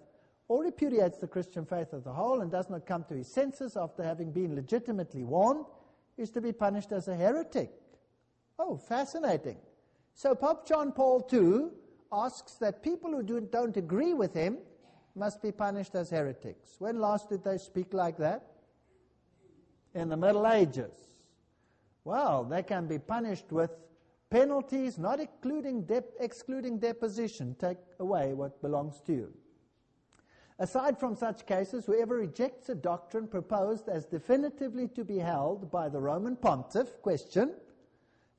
[0.46, 3.76] or repudiates the Christian faith as a whole and does not come to his senses
[3.76, 5.64] after having been legitimately warned
[6.16, 7.72] is to be punished as a heretic.
[8.58, 9.58] Oh, fascinating.
[10.14, 11.68] So Pope John Paul II
[12.12, 14.58] asks that people who do, don't agree with him
[15.14, 16.76] must be punished as heretics.
[16.78, 18.50] When last did they speak like that?
[19.94, 20.92] In the Middle Ages.
[22.04, 23.70] Well, they can be punished with
[24.30, 27.56] penalties, not excluding, de- excluding deposition.
[27.58, 29.32] Take away what belongs to you.
[30.58, 35.88] Aside from such cases, whoever rejects a doctrine proposed as definitively to be held by
[35.88, 37.54] the Roman pontiff, question,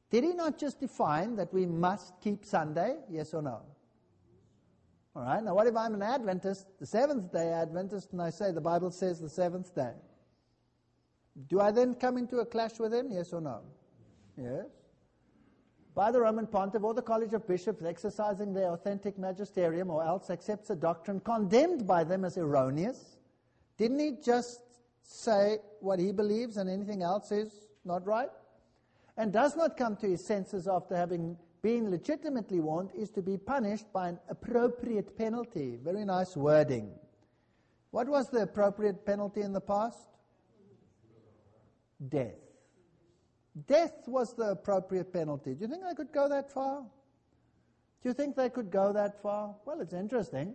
[0.10, 2.98] did he not just define that we must keep Sunday?
[3.10, 3.62] Yes or no?
[5.16, 8.52] All right, now what if I'm an Adventist, the seventh day Adventist, and I say
[8.52, 9.94] the Bible says the seventh day?
[11.50, 13.12] Do I then come into a clash with him?
[13.12, 13.62] Yes or no?
[14.38, 14.66] Yes
[15.98, 20.30] by the Roman pontiff or the College of Bishops exercising their authentic magisterium or else
[20.30, 23.18] accepts a doctrine condemned by them as erroneous,
[23.80, 24.62] didn't he just
[25.02, 27.52] say what he believes and anything else is
[27.84, 28.30] not right?
[29.18, 33.36] And does not come to his senses after having been legitimately warned is to be
[33.36, 35.80] punished by an appropriate penalty.
[35.84, 36.92] Very nice wording.
[37.90, 40.10] What was the appropriate penalty in the past?
[42.08, 42.47] Death.
[43.66, 45.56] Death was the appropriate penalty.
[45.56, 46.82] Do you think they could go that far?
[48.04, 49.56] Do you think they could go that far?
[49.66, 50.54] Well, it's interesting.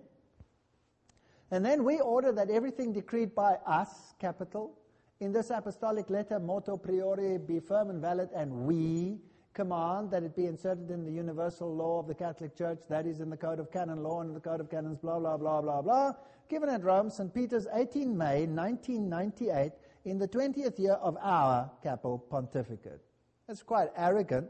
[1.51, 4.79] And then we order that everything decreed by us, capital,
[5.21, 9.19] in this apostolic letter, motu proprio, be firm and valid, and we
[9.55, 13.21] command that it be inserted in the universal law of the Catholic Church, that is
[13.21, 15.83] in the Code of Canon Law and the Code of Canons, blah, blah, blah, blah,
[15.83, 16.13] blah,
[16.49, 17.33] given at Rome, St.
[17.35, 19.73] Peter's, 18 May, 1998,
[20.05, 23.01] in the 20th year of our papal pontificate.
[23.47, 24.49] That's quite arrogant.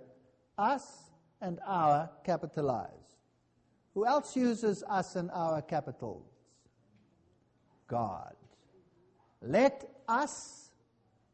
[0.59, 3.17] Us and our capitalized.
[3.95, 6.27] Who else uses us and our capitals?
[7.89, 8.35] God.
[9.43, 10.71] Let us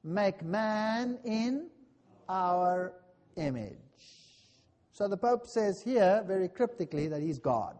[0.03, 1.69] make man in
[2.29, 2.95] our
[3.37, 3.77] image.
[4.93, 7.77] So the Pope says here very cryptically that he's God.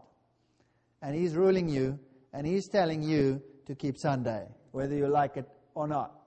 [1.03, 1.99] And he's ruling you,
[2.33, 6.18] and he's telling you to keep Sunday, whether you like it or not.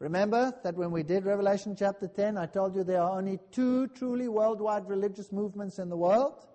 [0.00, 3.86] Remember that when we did Revelation chapter 10, I told you there are only two
[3.88, 6.46] truly worldwide religious movements in the world.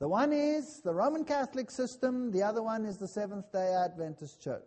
[0.00, 4.42] The one is the Roman Catholic system, the other one is the Seventh day Adventist
[4.42, 4.62] Church.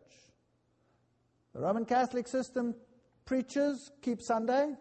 [1.53, 2.75] The Roman Catholic system
[3.25, 4.73] preaches keep Sunday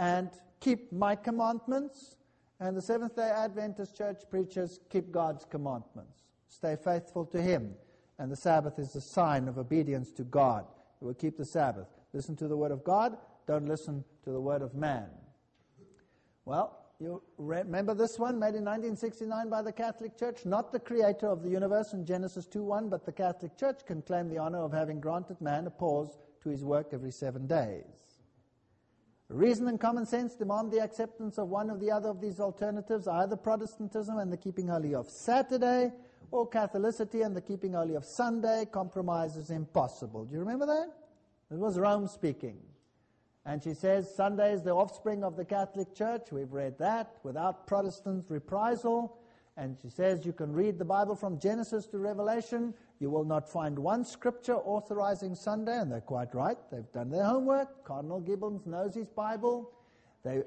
[0.00, 0.28] and
[0.58, 2.16] keep my commandments,
[2.58, 6.24] and the Seventh day Adventist church preaches keep God's commandments.
[6.48, 7.74] Stay faithful to Him.
[8.18, 10.66] And the Sabbath is a sign of obedience to God.
[11.00, 11.88] We will keep the Sabbath.
[12.12, 15.08] Listen to the word of God, don't listen to the word of man.
[16.44, 20.44] Well, you remember this one made in 1969 by the Catholic Church?
[20.44, 24.28] Not the creator of the universe in Genesis 2:1, but the Catholic Church can claim
[24.28, 28.20] the honor of having granted man a pause to his work every seven days.
[29.28, 33.08] Reason and common sense demand the acceptance of one or the other of these alternatives,
[33.08, 35.92] either Protestantism and the keeping holy of Saturday,
[36.30, 38.66] or Catholicity and the keeping holy of Sunday.
[38.66, 40.24] Compromise is impossible.
[40.26, 41.01] Do you remember that?
[41.52, 42.56] It was Rome speaking.
[43.44, 46.32] And she says Sunday is the offspring of the Catholic Church.
[46.32, 49.18] We've read that without Protestant reprisal.
[49.58, 52.72] And she says you can read the Bible from Genesis to Revelation.
[53.00, 56.56] You will not find one scripture authorizing Sunday, and they're quite right.
[56.70, 57.84] They've done their homework.
[57.84, 59.72] Cardinal Gibbons knows his Bible.
[60.22, 60.46] They're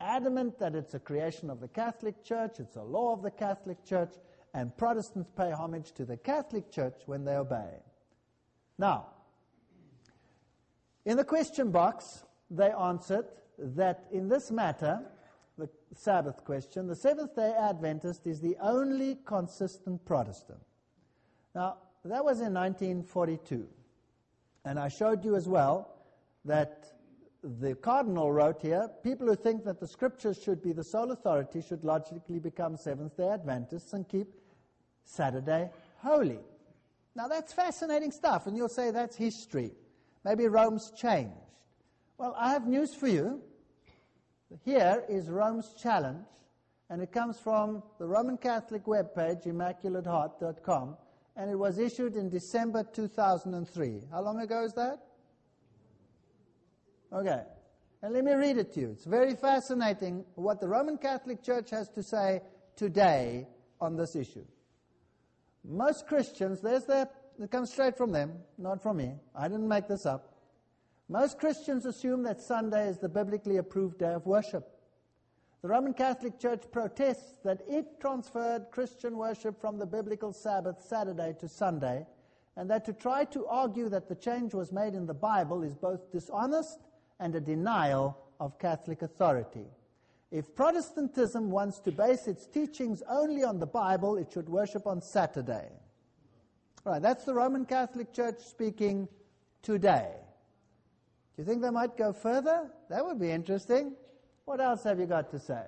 [0.00, 3.84] adamant that it's a creation of the Catholic Church, it's a law of the Catholic
[3.84, 4.14] Church,
[4.54, 7.82] and Protestants pay homage to the Catholic Church when they obey.
[8.78, 9.08] Now,
[11.04, 13.26] in the question box, they answered
[13.58, 15.00] that in this matter,
[15.56, 20.60] the Sabbath question, the Seventh day Adventist is the only consistent Protestant.
[21.54, 23.66] Now, that was in 1942.
[24.64, 25.94] And I showed you as well
[26.44, 26.86] that
[27.42, 31.60] the cardinal wrote here people who think that the scriptures should be the sole authority
[31.60, 34.28] should logically become Seventh day Adventists and keep
[35.04, 36.40] Saturday holy.
[37.14, 39.70] Now, that's fascinating stuff, and you'll say that's history.
[40.24, 41.34] Maybe Rome's changed.
[42.16, 43.42] Well, I have news for you.
[44.64, 46.26] Here is Rome's challenge,
[46.88, 50.96] and it comes from the Roman Catholic webpage, ImmaculateHeart.com,
[51.36, 54.02] and it was issued in December 2003.
[54.10, 54.98] How long ago is that?
[57.12, 57.42] Okay.
[58.02, 58.90] And let me read it to you.
[58.90, 62.40] It's very fascinating what the Roman Catholic Church has to say
[62.76, 63.48] today
[63.80, 64.44] on this issue.
[65.64, 69.14] Most Christians, there's that, it comes straight from them, not from me.
[69.34, 70.34] I didn't make this up.
[71.08, 74.70] Most Christians assume that Sunday is the biblically approved day of worship.
[75.62, 81.34] The Roman Catholic Church protests that it transferred Christian worship from the biblical Sabbath, Saturday,
[81.40, 82.06] to Sunday,
[82.56, 85.74] and that to try to argue that the change was made in the Bible is
[85.74, 86.80] both dishonest
[87.20, 89.66] and a denial of Catholic authority.
[90.30, 95.00] If Protestantism wants to base its teachings only on the Bible, it should worship on
[95.00, 95.68] Saturday.
[96.84, 99.08] Right, that's the Roman Catholic Church speaking
[99.62, 100.10] today.
[101.34, 102.70] Do you think they might go further?
[102.90, 103.94] That would be interesting.
[104.44, 105.62] What else have you got to say?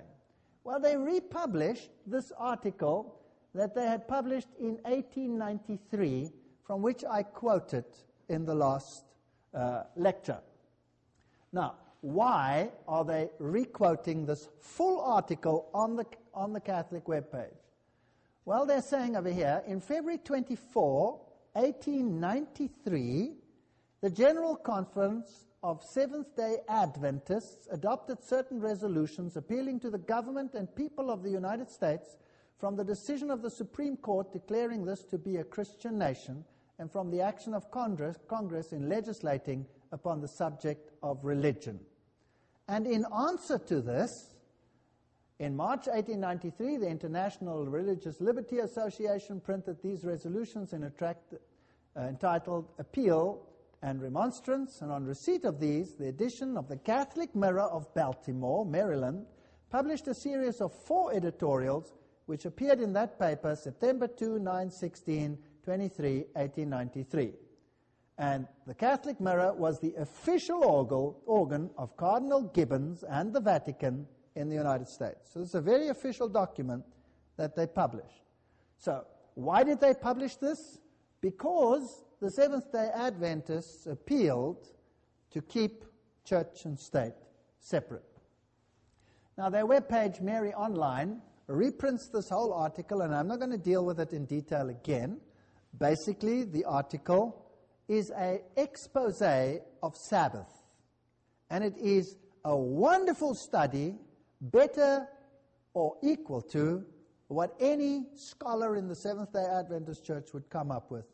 [0.63, 3.19] Well, they republished this article
[3.55, 6.29] that they had published in 1893,
[6.63, 7.85] from which I quoted
[8.29, 9.03] in the last
[9.55, 10.39] uh, lecture.
[11.51, 16.05] Now, why are they requoting this full article on the,
[16.35, 17.55] on the Catholic webpage?
[18.47, 21.19] Well, they're saying over here, in February 24,
[21.51, 23.33] 1893,
[23.99, 30.73] the General Conference of Seventh day Adventists adopted certain resolutions appealing to the government and
[30.73, 32.15] people of the United States
[32.57, 36.45] from the decision of the Supreme Court declaring this to be a Christian nation
[36.79, 41.81] and from the action of Congress, Congress in legislating upon the subject of religion.
[42.69, 44.36] And in answer to this,
[45.39, 51.35] in March 1893, the International Religious Liberty Association printed these resolutions in a tract
[51.95, 53.43] uh, entitled Appeal
[53.83, 58.65] and Remonstrance, and on receipt of these, the edition of the Catholic Mirror of Baltimore,
[58.65, 59.27] Maryland,
[59.69, 61.93] published a series of four editorials
[62.25, 67.33] which appeared in that paper September 2, 9, 16, 23, 1893.
[68.17, 70.63] And the Catholic Mirror was the official
[71.27, 74.07] organ of Cardinal Gibbons and the Vatican
[74.37, 75.29] in the United States.
[75.33, 76.85] So it's a very official document
[77.37, 78.23] that they published.
[78.77, 80.79] So, why did they publish this?
[81.21, 84.67] Because the Seventh day Adventists appealed
[85.31, 85.85] to keep
[86.25, 87.13] church and state
[87.59, 88.03] separate.
[89.37, 93.85] Now, their webpage, Mary Online, reprints this whole article, and I'm not going to deal
[93.85, 95.19] with it in detail again.
[95.79, 97.45] Basically, the article
[97.87, 100.51] is an expose of Sabbath,
[101.49, 103.95] and it is a wonderful study,
[104.41, 105.07] better
[105.73, 106.83] or equal to
[107.27, 111.05] what any scholar in the Seventh day Adventist Church would come up with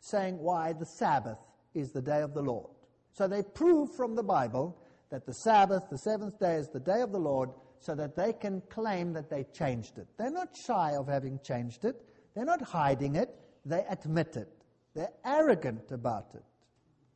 [0.00, 1.38] saying why the Sabbath
[1.74, 2.70] is the day of the Lord.
[3.12, 4.76] So they prove from the Bible
[5.10, 8.32] that the Sabbath, the seventh day, is the day of the Lord so that they
[8.32, 10.06] can claim that they changed it.
[10.18, 11.96] They're not shy of having changed it,
[12.34, 14.48] they're not hiding it, they admit it.
[14.94, 16.42] They're arrogant about it.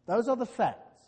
[0.06, 1.06] Those are the facts.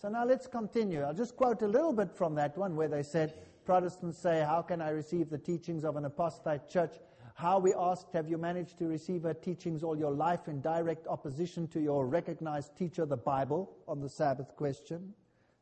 [0.00, 1.02] So now let's continue.
[1.02, 3.34] I'll just quote a little bit from that one where they said,
[3.64, 6.92] Protestants say, How can I receive the teachings of an apostate church?
[7.34, 11.06] How we asked, Have you managed to receive her teachings all your life in direct
[11.06, 15.14] opposition to your recognized teacher, the Bible, on the Sabbath question?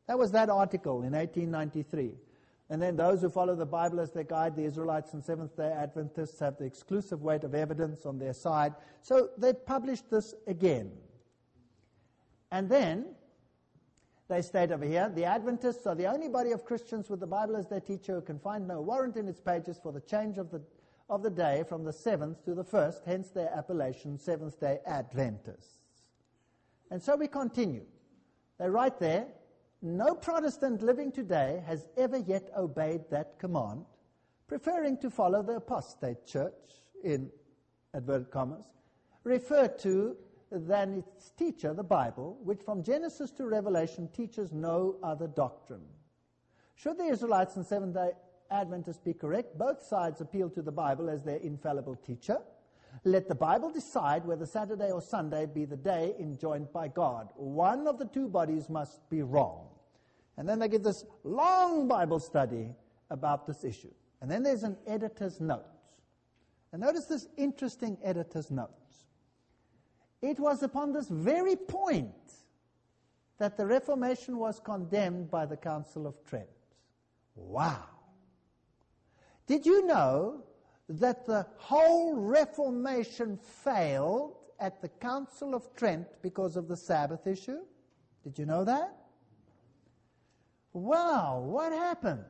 [0.07, 2.13] That was that article in 1893.
[2.69, 5.71] And then those who follow the Bible as their guide, the Israelites and Seventh day
[5.71, 8.73] Adventists, have the exclusive weight of evidence on their side.
[9.01, 10.91] So they published this again.
[12.49, 13.07] And then
[14.31, 17.57] they state over here the Adventists are the only body of Christians with the Bible
[17.57, 20.49] as their teacher who can find no warrant in its pages for the change of
[20.49, 20.61] the,
[21.09, 25.79] of the day from the seventh to the first, hence their appellation, Seventh day Adventists.
[26.89, 27.83] And so we continue.
[28.57, 29.27] They write there
[29.81, 33.83] no Protestant living today has ever yet obeyed that command,
[34.47, 36.53] preferring to follow the apostate church,
[37.03, 37.29] in
[37.93, 38.63] adverted commas,
[39.23, 40.15] referred to
[40.51, 45.85] than its teacher, the Bible, which from Genesis to Revelation teaches no other doctrine.
[46.75, 48.11] Should the Israelites and Seventh day
[48.49, 52.37] Adventists be correct, both sides appeal to the Bible as their infallible teacher.
[53.05, 57.29] Let the Bible decide whether Saturday or Sunday be the day enjoined by God.
[57.35, 59.67] One of the two bodies must be wrong.
[60.37, 62.69] And then they give this long Bible study
[63.09, 63.93] about this issue.
[64.21, 65.65] And then there's an editor's note.
[66.73, 68.71] And notice this interesting editor's note.
[70.21, 72.13] It was upon this very point
[73.39, 76.47] that the Reformation was condemned by the Council of Trent.
[77.35, 77.85] Wow.
[79.47, 80.43] Did you know
[80.87, 87.61] that the whole Reformation failed at the Council of Trent because of the Sabbath issue?
[88.23, 88.95] Did you know that?
[90.73, 92.23] Wow, what happened?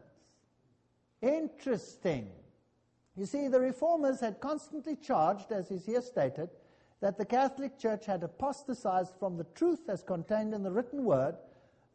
[1.21, 2.29] Interesting.
[3.15, 6.49] You see, the reformers had constantly charged, as is here stated,
[7.01, 11.35] that the Catholic Church had apostatized from the truth as contained in the written word,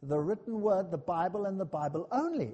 [0.03, 2.53] the written word, the Bible, and the Bible only.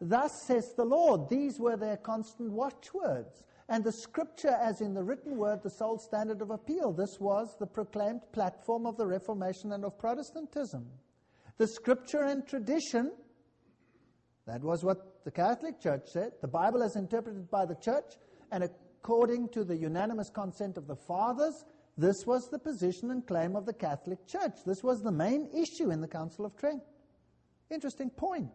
[0.00, 3.42] Thus says the Lord, these were their constant watchwords.
[3.68, 6.92] And the scripture, as in the written word, the sole standard of appeal.
[6.92, 10.86] This was the proclaimed platform of the Reformation and of Protestantism.
[11.58, 13.12] The scripture and tradition,
[14.46, 16.32] that was what the Catholic Church said.
[16.40, 18.14] The Bible as interpreted by the church,
[18.50, 18.64] and
[19.02, 21.64] according to the unanimous consent of the fathers,
[21.96, 24.56] this was the position and claim of the Catholic Church.
[24.66, 26.82] This was the main issue in the Council of Trent.
[27.70, 28.52] Interesting point,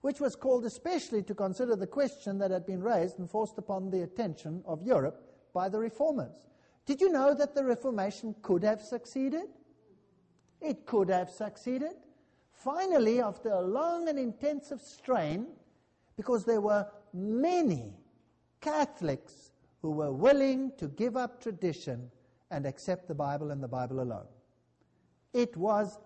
[0.00, 3.90] which was called especially to consider the question that had been raised and forced upon
[3.90, 6.46] the attention of Europe by the reformers.
[6.86, 9.48] Did you know that the Reformation could have succeeded?
[10.60, 11.94] It could have succeeded.
[12.52, 15.48] Finally, after a long and intensive strain,
[16.16, 17.92] because there were many
[18.60, 19.47] Catholics
[19.82, 22.10] who were willing to give up tradition
[22.50, 24.26] and accept the Bible and the Bible alone.
[25.32, 25.98] It was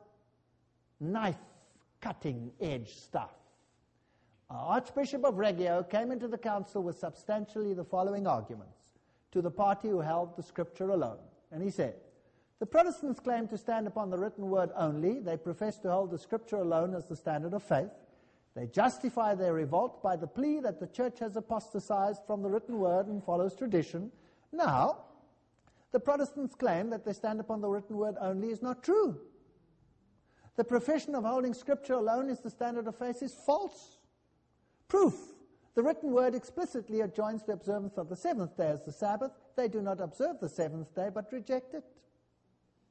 [1.01, 1.37] knife
[2.01, 3.33] cutting edge stuff.
[4.51, 8.99] Archbishop of Reggio came into the council with substantially the following arguments
[9.31, 11.19] to the party who held the scripture alone.
[11.51, 11.95] And he said,
[12.59, 15.21] The Protestants claim to stand upon the written word only.
[15.21, 17.91] They profess to hold the scripture alone as the standard of faith.
[18.55, 22.79] They justify their revolt by the plea that the church has apostatized from the written
[22.79, 24.11] word and follows tradition.
[24.53, 25.05] Now,
[25.91, 29.19] the Protestants claim that they stand upon the written word only is not true.
[30.57, 33.99] The profession of holding Scripture alone is the standard of faith is false.
[34.89, 35.15] Proof.
[35.75, 39.33] The written word explicitly adjoins the observance of the seventh day as the Sabbath.
[39.57, 41.85] They do not observe the seventh day, but reject it.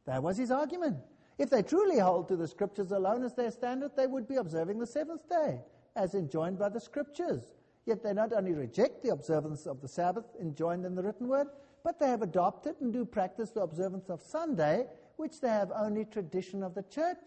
[0.05, 0.97] That was his argument.
[1.41, 4.77] If they truly hold to the scriptures alone as their standard, they would be observing
[4.77, 5.59] the seventh day,
[5.95, 7.55] as enjoined by the scriptures.
[7.87, 11.47] Yet they not only reject the observance of the Sabbath enjoined in the written word,
[11.83, 14.85] but they have adopted and do practice the observance of Sunday,
[15.15, 17.17] which they have only tradition of the church.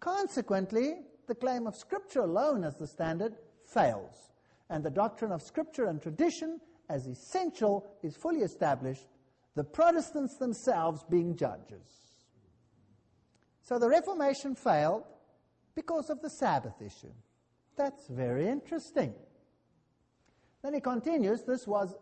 [0.00, 0.96] Consequently,
[1.28, 4.32] the claim of Scripture alone as the standard fails,
[4.70, 9.06] and the doctrine of Scripture and tradition as essential is fully established,
[9.54, 12.09] the Protestants themselves being judges.
[13.70, 15.04] So the Reformation failed
[15.76, 17.12] because of the Sabbath issue.
[17.76, 19.14] That's very interesting.
[20.64, 21.94] Then he continues this was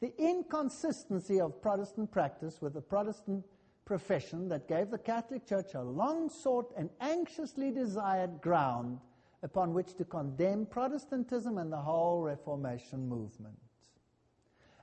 [0.00, 3.44] the inconsistency of Protestant practice with the Protestant
[3.84, 9.00] profession that gave the Catholic Church a long sought and anxiously desired ground
[9.42, 13.58] upon which to condemn Protestantism and the whole Reformation movement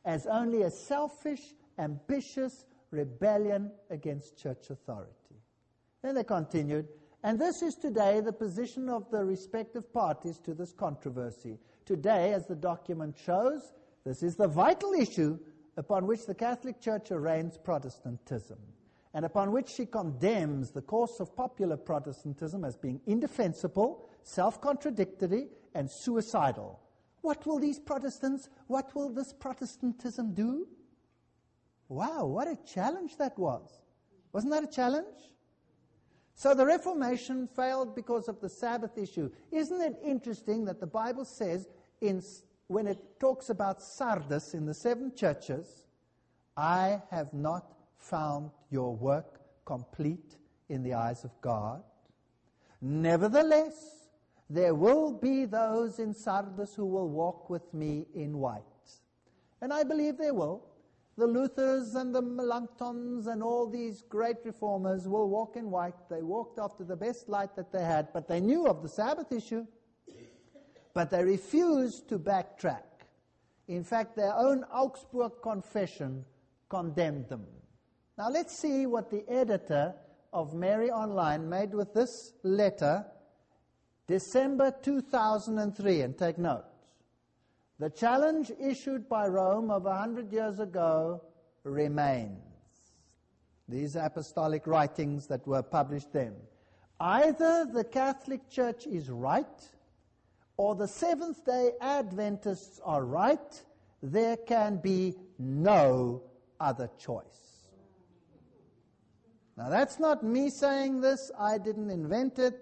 [0.03, 5.13] as only a selfish, ambitious rebellion against church authority.
[6.01, 6.87] Then they continued,
[7.23, 11.57] and this is today the position of the respective parties to this controversy.
[11.85, 13.73] Today, as the document shows,
[14.05, 15.37] this is the vital issue
[15.75, 18.59] upon which the Catholic Church arraigns Protestantism.
[19.15, 25.47] and upon which she condemns the course of popular Protestantism as being indefensible, self contradictory,
[25.73, 26.79] and suicidal.
[27.21, 30.67] What will these Protestants, what will this Protestantism do?
[31.87, 33.81] Wow, what a challenge that was.
[34.31, 35.17] Wasn't that a challenge?
[36.39, 39.29] So the Reformation failed because of the Sabbath issue.
[39.51, 41.67] Isn't it interesting that the Bible says,
[41.99, 42.23] in,
[42.67, 45.83] when it talks about Sardis in the seven churches,
[46.55, 50.37] I have not found your work complete
[50.69, 51.83] in the eyes of God.
[52.79, 54.07] Nevertheless,
[54.49, 58.63] there will be those in Sardis who will walk with me in white.
[59.59, 60.68] And I believe they will.
[61.19, 66.07] The Luthers and the Melanchthons and all these great reformers will walk in white.
[66.09, 69.29] They walked after the best light that they had, but they knew of the Sabbath
[69.33, 69.67] issue.
[70.93, 72.83] But they refused to backtrack.
[73.67, 76.23] In fact, their own Augsburg Confession
[76.69, 77.45] condemned them.
[78.17, 79.95] Now let's see what the editor
[80.31, 83.05] of Mary Online made with this letter,
[84.07, 86.68] December 2003, and take note.
[87.79, 91.21] The challenge issued by Rome over 100 years ago
[91.63, 92.35] remains.
[93.69, 96.35] These apostolic writings that were published then.
[96.99, 99.45] Either the Catholic Church is right,
[100.57, 103.63] or the Seventh day Adventists are right,
[104.03, 106.23] there can be no
[106.59, 107.69] other choice.
[109.55, 112.59] Now, that's not me saying this, I didn't invent it.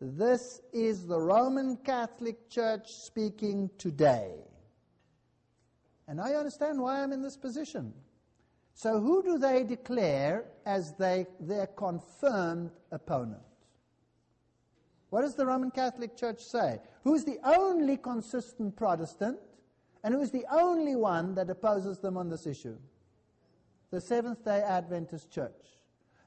[0.00, 4.47] This is the Roman Catholic Church speaking today.
[6.08, 7.92] And you understand why I'm in this position.
[8.74, 13.42] So, who do they declare as they, their confirmed opponent?
[15.10, 16.80] What does the Roman Catholic Church say?
[17.04, 19.38] Who is the only consistent Protestant
[20.02, 22.76] and who is the only one that opposes them on this issue?
[23.90, 25.52] the Seventh day Adventist Church.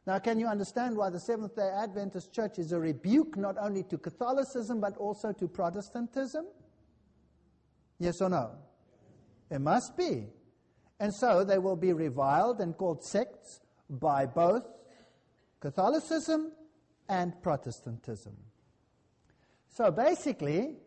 [0.07, 3.83] Now, can you understand why the Seventh day Adventist Church is a rebuke not only
[3.83, 6.45] to Catholicism but also to Protestantism?
[7.99, 8.51] Yes or no?
[9.51, 10.27] It must be.
[10.99, 14.63] And so they will be reviled and called sects by both
[15.59, 16.53] Catholicism
[17.09, 18.37] and Protestantism.
[19.67, 20.77] So basically,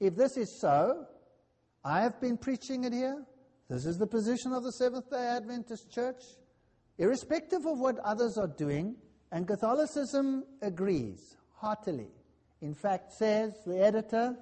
[0.00, 1.06] if this is so,
[1.84, 3.24] I have been preaching it here.
[3.68, 6.22] This is the position of the Seventh day Adventist Church,
[6.98, 8.96] irrespective of what others are doing,
[9.32, 12.08] and Catholicism agrees heartily.
[12.60, 14.36] In fact, says the editor,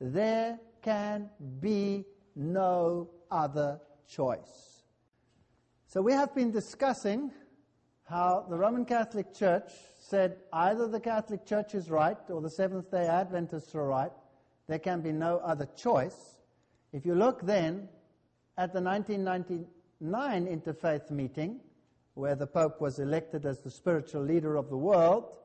[0.00, 1.28] there can
[1.60, 2.04] be
[2.34, 4.82] no other choice.
[5.86, 7.30] So we have been discussing
[8.04, 9.70] how the Roman Catholic Church
[10.00, 14.12] said either the Catholic Church is right or the Seventh day Adventists are right.
[14.68, 16.36] There can be no other choice.
[16.92, 17.88] If you look then
[18.58, 21.60] at the 1999 interfaith meeting,
[22.14, 25.38] where the Pope was elected as the spiritual leader of the world,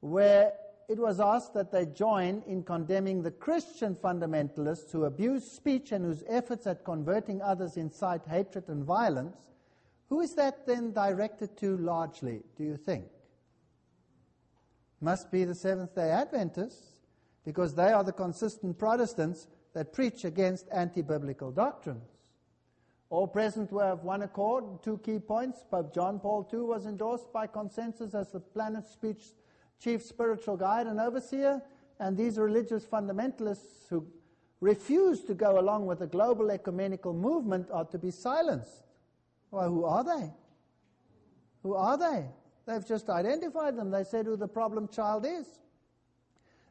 [0.00, 0.52] where
[0.88, 6.04] it was asked that they join in condemning the Christian fundamentalists who abuse speech and
[6.04, 9.52] whose efforts at converting others incite hatred and violence,
[10.08, 13.06] who is that then directed to largely, do you think?
[15.00, 16.94] Must be the Seventh day Adventists,
[17.44, 22.08] because they are the consistent Protestants that preach against anti biblical doctrines.
[23.10, 24.82] All present were of one accord.
[24.82, 25.64] Two key points.
[25.70, 29.34] Pope John Paul II was endorsed by consensus as the planet's speech,
[29.84, 31.60] chief spiritual guide and overseer.
[32.00, 34.06] And these religious fundamentalists who
[34.60, 38.82] refuse to go along with the global ecumenical movement are to be silenced.
[39.50, 40.32] Well, who are they?
[41.62, 42.26] Who are they?
[42.66, 43.90] They've just identified them.
[43.90, 45.46] They said who the problem child is.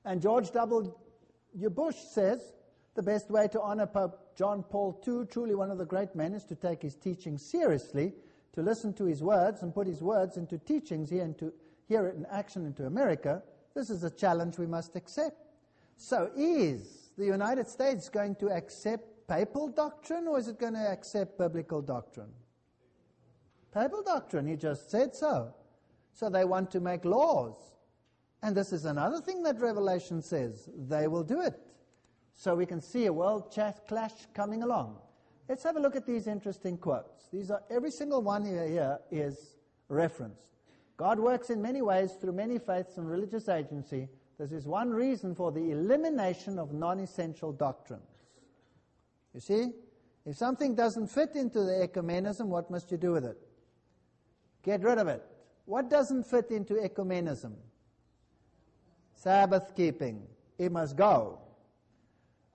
[0.04, 0.92] And George W.
[1.70, 2.54] Bush says
[2.96, 6.34] the best way to honor Pope John Paul II, truly one of the great men,
[6.34, 8.14] is to take his teaching seriously,
[8.54, 11.54] to listen to his words and put his words into teachings here and to
[11.88, 13.42] hear it in action into America.
[13.76, 15.38] This is a challenge we must accept.
[15.98, 20.92] So, is the United States going to accept papal doctrine or is it going to
[20.92, 22.32] accept biblical doctrine?
[23.74, 25.54] Papal doctrine, he just said so.
[26.14, 27.56] So, they want to make laws.
[28.42, 31.60] And this is another thing that Revelation says they will do it.
[32.36, 33.56] So we can see a world
[33.88, 34.98] clash coming along.
[35.48, 37.30] Let's have a look at these interesting quotes.
[37.32, 39.56] These are every single one here is
[39.88, 40.53] referenced.
[40.98, 44.08] God works in many ways through many faiths and religious agency.
[44.38, 48.04] This is one reason for the elimination of non-essential doctrines.
[49.34, 49.72] You see,
[50.26, 53.38] if something doesn't fit into the ecumenism, what must you do with it?
[54.64, 55.24] Get rid of it.
[55.66, 57.54] What doesn't fit into ecumenism?
[59.16, 60.24] Sabbath keeping.
[60.58, 61.40] It must go.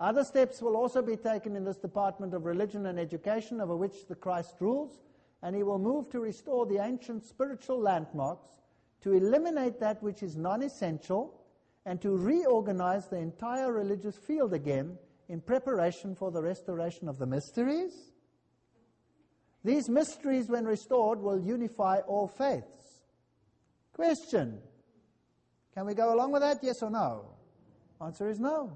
[0.01, 4.07] Other steps will also be taken in this Department of Religion and Education, over which
[4.07, 5.01] the Christ rules,
[5.43, 8.49] and he will move to restore the ancient spiritual landmarks,
[9.03, 11.41] to eliminate that which is non essential,
[11.87, 17.27] and to reorganize the entire religious field again in preparation for the restoration of the
[17.27, 17.93] mysteries.
[19.65, 23.03] These mysteries, when restored, will unify all faiths.
[23.93, 24.61] Question
[25.75, 26.59] Can we go along with that?
[26.63, 27.25] Yes or no?
[28.01, 28.73] Answer is no.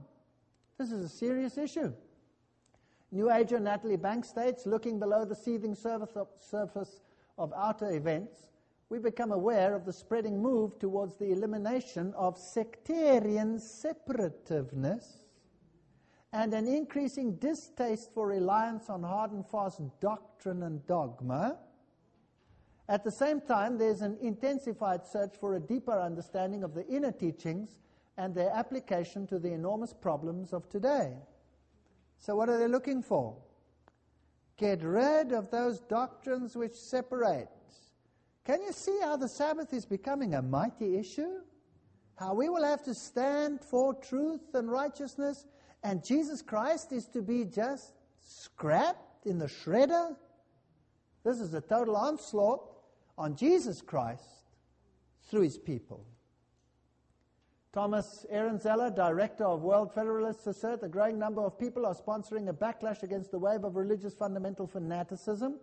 [0.78, 1.92] This is a serious issue.
[3.14, 7.00] New Ager Natalie Banks states, looking below the seething surface
[7.36, 8.48] of outer events,
[8.88, 15.20] we become aware of the spreading move towards the elimination of sectarian separativeness
[16.32, 21.58] and an increasing distaste for reliance on hard and fast doctrine and dogma.
[22.88, 27.12] At the same time, there's an intensified search for a deeper understanding of the inner
[27.12, 27.80] teachings
[28.16, 31.12] and their application to the enormous problems of today.
[32.22, 33.36] So, what are they looking for?
[34.56, 37.48] Get rid of those doctrines which separate.
[38.44, 41.40] Can you see how the Sabbath is becoming a mighty issue?
[42.14, 45.46] How we will have to stand for truth and righteousness,
[45.82, 47.92] and Jesus Christ is to be just
[48.24, 50.14] scrapped in the shredder?
[51.24, 52.60] This is a total onslaught
[53.18, 54.44] on Jesus Christ
[55.28, 56.06] through his people.
[57.72, 62.52] Thomas Ehrenzeller, director of World Federalists, asserts a growing number of people are sponsoring a
[62.52, 65.58] backlash against the wave of religious fundamental fanaticism.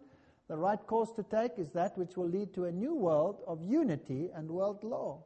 [0.48, 3.62] The right course to take is that which will lead to a new world of
[3.62, 5.24] unity and world law.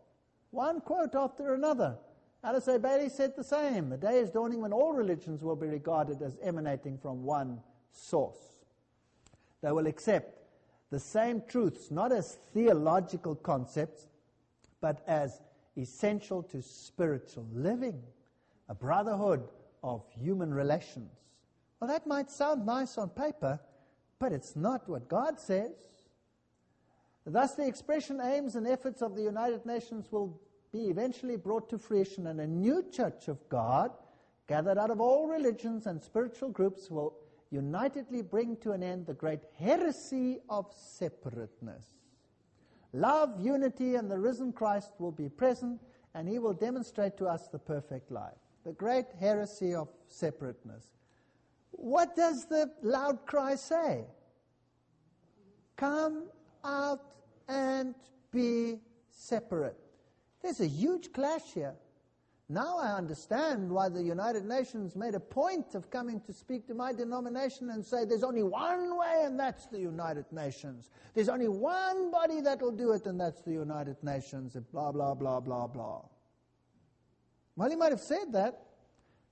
[0.52, 1.96] One quote after another.
[2.44, 2.78] Alice A.
[2.78, 3.90] Bailey said the same.
[3.90, 7.62] The day is dawning when all religions will be regarded as emanating from one
[7.94, 8.66] source.
[9.62, 10.38] They will accept
[10.90, 14.08] the same truths, not as theological concepts,
[14.82, 15.40] but as
[15.78, 18.02] essential to spiritual living,
[18.70, 19.48] a brotherhood
[19.84, 21.12] of human relations.
[21.80, 23.60] Well, that might sound nice on paper,
[24.20, 25.74] but it's not what God says.
[27.26, 30.40] Thus, the expression, aims, and efforts of the United Nations will
[30.72, 33.92] be eventually brought to fruition, and a new church of God,
[34.48, 37.16] gathered out of all religions and spiritual groups, will
[37.50, 41.86] unitedly bring to an end the great heresy of separateness.
[42.94, 45.82] Love, unity, and the risen Christ will be present,
[46.14, 48.38] and he will demonstrate to us the perfect life.
[48.64, 50.86] The great heresy of separateness.
[51.72, 54.06] What does the loud cry say?
[55.76, 56.26] Come
[56.64, 57.02] out
[57.48, 57.96] and
[58.32, 58.80] be
[59.10, 59.78] separate.
[60.42, 61.76] There's a huge clash here.
[62.54, 66.76] Now I understand why the United Nations made a point of coming to speak to
[66.76, 70.92] my denomination and say there's only one way and that's the United Nations.
[71.16, 74.92] There's only one body that will do it and that's the United Nations and blah,
[74.92, 76.02] blah, blah, blah, blah.
[77.56, 78.62] Well, he might have said that,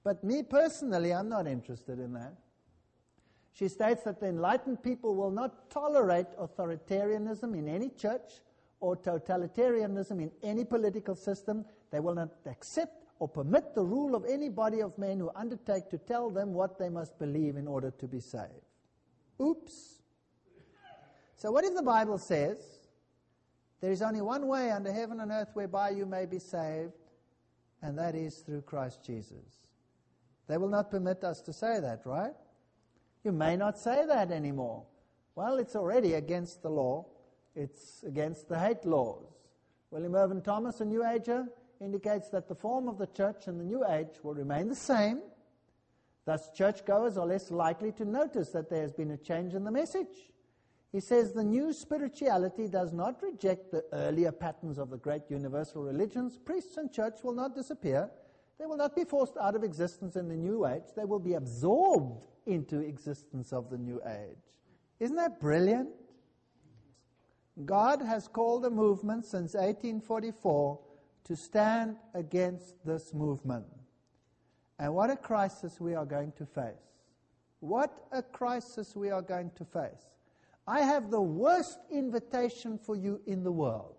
[0.03, 2.33] but me personally, I'm not interested in that.
[3.53, 8.41] She states that the enlightened people will not tolerate authoritarianism in any church
[8.79, 11.65] or totalitarianism in any political system.
[11.91, 15.91] They will not accept or permit the rule of any body of men who undertake
[15.91, 18.65] to tell them what they must believe in order to be saved.
[19.39, 20.01] Oops.
[21.35, 22.57] So, what if the Bible says
[23.79, 26.93] there is only one way under heaven and earth whereby you may be saved,
[27.83, 29.67] and that is through Christ Jesus?
[30.47, 32.33] They will not permit us to say that, right?
[33.23, 34.83] You may not say that anymore.
[35.35, 37.05] Well, it's already against the law.
[37.55, 39.27] It's against the hate laws.
[39.91, 41.45] William Irwin Thompson, a New Ager,
[41.81, 45.21] indicates that the form of the church in the new age will remain the same.
[46.25, 49.71] Thus, churchgoers are less likely to notice that there has been a change in the
[49.71, 50.31] message.
[50.91, 55.83] He says the new spirituality does not reject the earlier patterns of the great universal
[55.83, 56.37] religions.
[56.37, 58.11] Priests and church will not disappear.
[58.59, 60.83] They will not be forced out of existence in the new age.
[60.95, 64.37] They will be absorbed into existence of the new age.
[64.99, 65.89] Isn't that brilliant?
[67.65, 70.79] God has called a movement since 1844
[71.25, 73.65] to stand against this movement.
[74.79, 76.91] And what a crisis we are going to face.
[77.59, 80.09] What a crisis we are going to face.
[80.67, 83.95] I have the worst invitation for you in the world.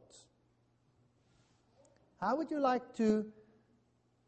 [2.20, 3.26] How would you like to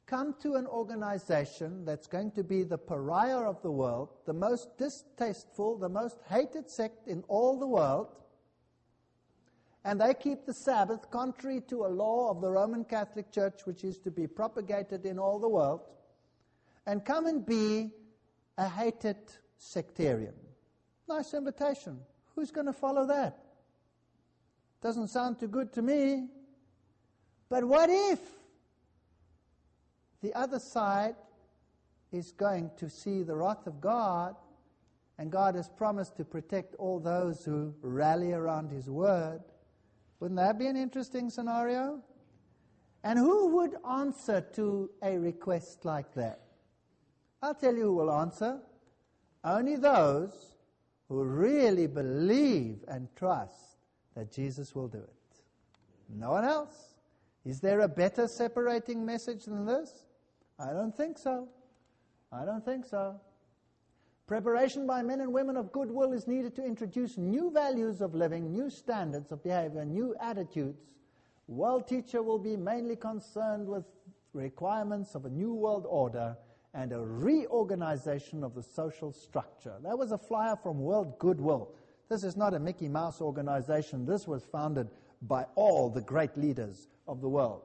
[0.06, 4.76] come to an organization that's going to be the pariah of the world, the most
[4.76, 8.08] distasteful, the most hated sect in all the world,
[9.84, 13.84] and they keep the Sabbath contrary to a law of the Roman Catholic Church, which
[13.84, 15.82] is to be propagated in all the world,
[16.86, 17.90] and come and be
[18.56, 19.16] a hated
[19.58, 20.34] sectarian.
[21.08, 21.98] Nice invitation.
[22.34, 23.38] Who's going to follow that?
[24.82, 26.28] Doesn't sound too good to me.
[27.48, 28.20] But what if
[30.22, 31.16] the other side
[32.10, 34.36] is going to see the wrath of God
[35.18, 39.42] and God has promised to protect all those who rally around His word.
[40.24, 42.00] Wouldn't that be an interesting scenario?
[43.02, 46.40] And who would answer to a request like that?
[47.42, 48.58] I'll tell you who will answer.
[49.44, 50.54] Only those
[51.10, 53.76] who really believe and trust
[54.14, 55.42] that Jesus will do it.
[56.08, 56.94] No one else.
[57.44, 60.06] Is there a better separating message than this?
[60.58, 61.48] I don't think so.
[62.32, 63.20] I don't think so.
[64.26, 68.50] Preparation by men and women of goodwill is needed to introduce new values of living,
[68.50, 70.80] new standards of behavior, new attitudes.
[71.46, 73.84] World teacher will be mainly concerned with
[74.32, 76.38] requirements of a new world order
[76.72, 79.74] and a reorganization of the social structure.
[79.82, 81.74] That was a flyer from World Goodwill.
[82.08, 84.06] This is not a Mickey Mouse organization.
[84.06, 84.88] This was founded
[85.20, 87.62] by all the great leaders of the world.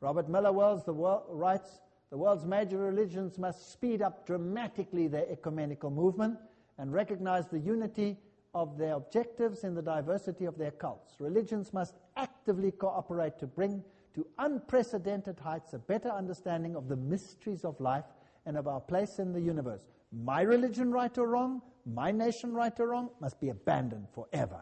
[0.00, 1.80] Robert Muller Wells the world, writes
[2.12, 6.38] the world's major religions must speed up dramatically their ecumenical movement
[6.76, 8.18] and recognize the unity
[8.54, 11.14] of their objectives in the diversity of their cults.
[11.20, 13.82] Religions must actively cooperate to bring
[14.14, 18.04] to unprecedented heights a better understanding of the mysteries of life
[18.44, 19.88] and of our place in the universe.
[20.12, 24.60] My religion, right or wrong, my nation, right or wrong, must be abandoned forever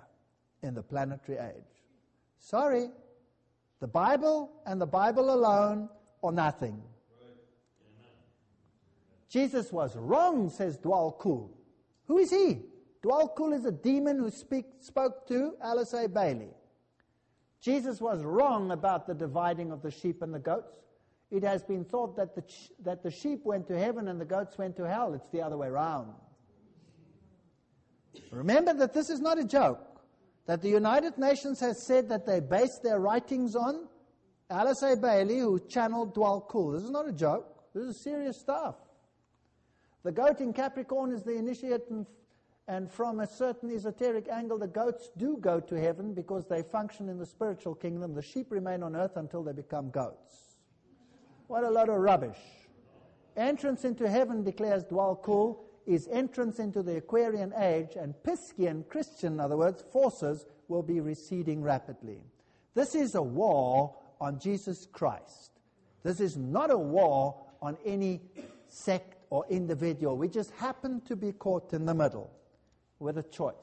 [0.63, 1.83] in the planetary age.
[2.39, 2.91] Sorry,
[3.81, 5.89] the Bible and the Bible alone
[6.23, 6.81] or nothing.
[9.31, 11.51] Jesus was wrong, says Djwhal Khul.
[12.07, 12.63] Who is he?
[13.03, 16.09] Djwhal Khul is a demon who speak, spoke to Alice A.
[16.09, 16.51] Bailey.
[17.61, 20.79] Jesus was wrong about the dividing of the sheep and the goats.
[21.31, 22.43] It has been thought that the,
[22.83, 25.15] that the sheep went to heaven and the goats went to hell.
[25.15, 26.13] It's the other way around.
[28.33, 30.01] Remember that this is not a joke.
[30.47, 33.87] That the United Nations has said that they base their writings on
[34.49, 34.97] Alice A.
[34.97, 36.75] Bailey, who channeled Djwhal Khul.
[36.75, 37.47] This is not a joke.
[37.73, 38.75] This is serious stuff.
[40.03, 42.07] The goat in Capricorn is the initiate, and,
[42.69, 47.09] and, from a certain esoteric angle, the goats do go to heaven because they function
[47.09, 48.15] in the spiritual kingdom.
[48.15, 50.57] The sheep remain on earth until they become goats.
[51.49, 52.39] What a lot of rubbish.
[53.37, 59.35] Entrance into heaven, declares Djwhal Khul, is entrance into the Aquarian age, and Piscean, Christian,
[59.35, 62.23] in other words, forces will be receding rapidly.
[62.75, 65.51] This is a war on Jesus Christ.
[66.03, 68.21] This is not a war on any
[68.69, 70.17] sect or individual.
[70.17, 72.31] We just happen to be caught in the middle
[72.99, 73.55] with a choice.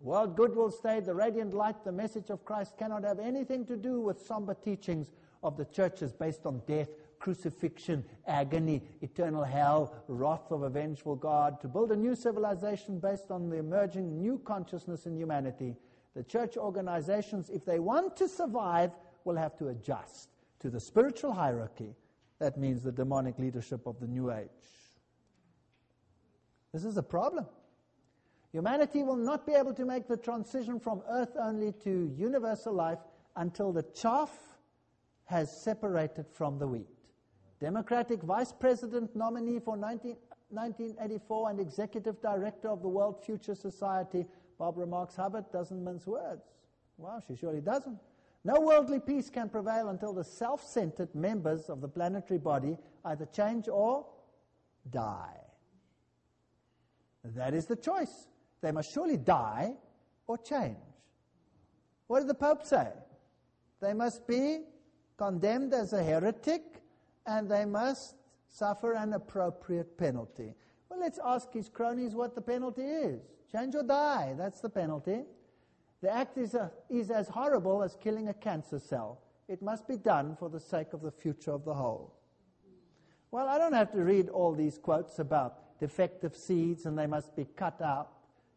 [0.00, 4.00] World Goodwill state the radiant light, the message of Christ cannot have anything to do
[4.00, 5.12] with somber teachings
[5.42, 11.60] of the churches based on death, crucifixion, agony, eternal hell, wrath of a vengeful God.
[11.60, 15.76] To build a new civilization based on the emerging new consciousness in humanity,
[16.16, 18.92] the church organizations, if they want to survive,
[19.24, 21.94] will have to adjust to the spiritual hierarchy
[22.40, 24.48] that means the demonic leadership of the New Age.
[26.72, 27.46] This is a problem.
[28.52, 32.98] Humanity will not be able to make the transition from earth only to universal life
[33.36, 34.30] until the chaff
[35.26, 36.88] has separated from the wheat.
[37.60, 40.16] Democratic Vice President nominee for 19,
[40.48, 44.26] 1984 and Executive Director of the World Future Society,
[44.58, 46.42] Barbara Marx Hubbard, doesn't mince words.
[46.96, 47.98] Well, she surely doesn't.
[48.44, 53.26] No worldly peace can prevail until the self centered members of the planetary body either
[53.26, 54.06] change or
[54.90, 55.36] die.
[57.22, 58.28] That is the choice.
[58.62, 59.74] They must surely die
[60.26, 60.76] or change.
[62.06, 62.88] What did the Pope say?
[63.80, 64.60] They must be
[65.16, 66.82] condemned as a heretic
[67.26, 68.14] and they must
[68.48, 70.54] suffer an appropriate penalty.
[70.88, 73.20] Well, let's ask his cronies what the penalty is.
[73.52, 75.22] Change or die, that's the penalty.
[76.02, 79.20] The act is, a, is as horrible as killing a cancer cell.
[79.48, 82.14] It must be done for the sake of the future of the whole.
[83.30, 87.36] Well, I don't have to read all these quotes about defective seeds and they must
[87.36, 88.10] be cut out.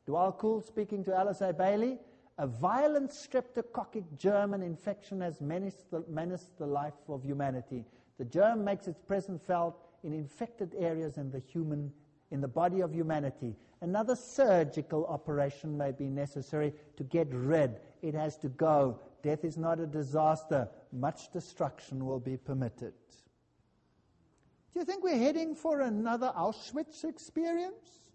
[0.07, 1.53] Djwhal Khul speaking to Alice A.
[1.53, 1.99] Bailey,
[2.37, 7.85] a violent streptococcic germ infection has menaced the, menaced the life of humanity.
[8.17, 11.91] The germ makes its presence felt in infected areas in the human
[12.33, 13.55] in the body of humanity.
[13.81, 17.77] Another surgical operation may be necessary to get rid.
[18.01, 18.99] It has to go.
[19.21, 20.67] Death is not a disaster.
[20.91, 22.93] Much destruction will be permitted.
[24.73, 28.09] Do you think we're heading for another Auschwitz experience?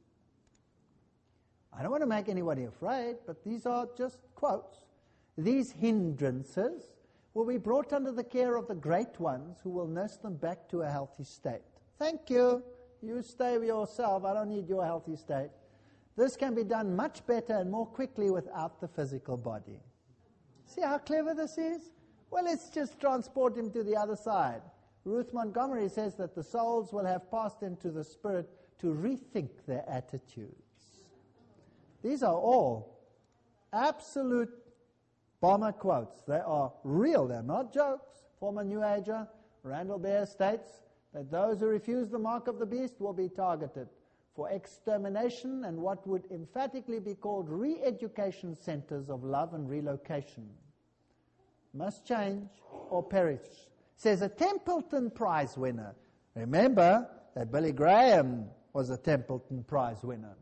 [1.73, 4.79] I don't want to make anybody afraid, but these are just quotes.
[5.37, 6.83] These hindrances
[7.35, 10.69] will be brought under the care of the great ones who will nurse them back
[10.71, 11.63] to a healthy state.
[12.01, 12.65] Thank you.
[13.03, 14.25] You stay with yourself.
[14.25, 15.51] I don't need your healthy state.
[16.17, 19.81] This can be done much better and more quickly without the physical body.
[20.67, 21.93] See how clever this is?
[22.31, 24.63] Well, let's just transport him to the other side.
[25.05, 29.85] Ruth Montgomery says that the souls will have passed into the spirit to rethink their
[29.89, 31.01] attitudes.
[32.03, 32.99] These are all
[33.73, 34.51] absolute
[35.41, 36.23] bomber quotes.
[36.23, 38.17] They are real, they're not jokes.
[38.39, 39.27] Former New Ager,
[39.63, 40.83] Randall Baer states
[41.15, 43.89] that those who refuse the mark of the beast will be targeted
[44.35, 50.49] for extermination and what would emphatically be called re education centers of love and relocation.
[51.75, 52.49] Must change
[52.91, 53.49] or perish.
[53.97, 55.95] Says a Templeton Prize winner.
[56.35, 60.37] Remember that Billy Graham was a Templeton Prize winner.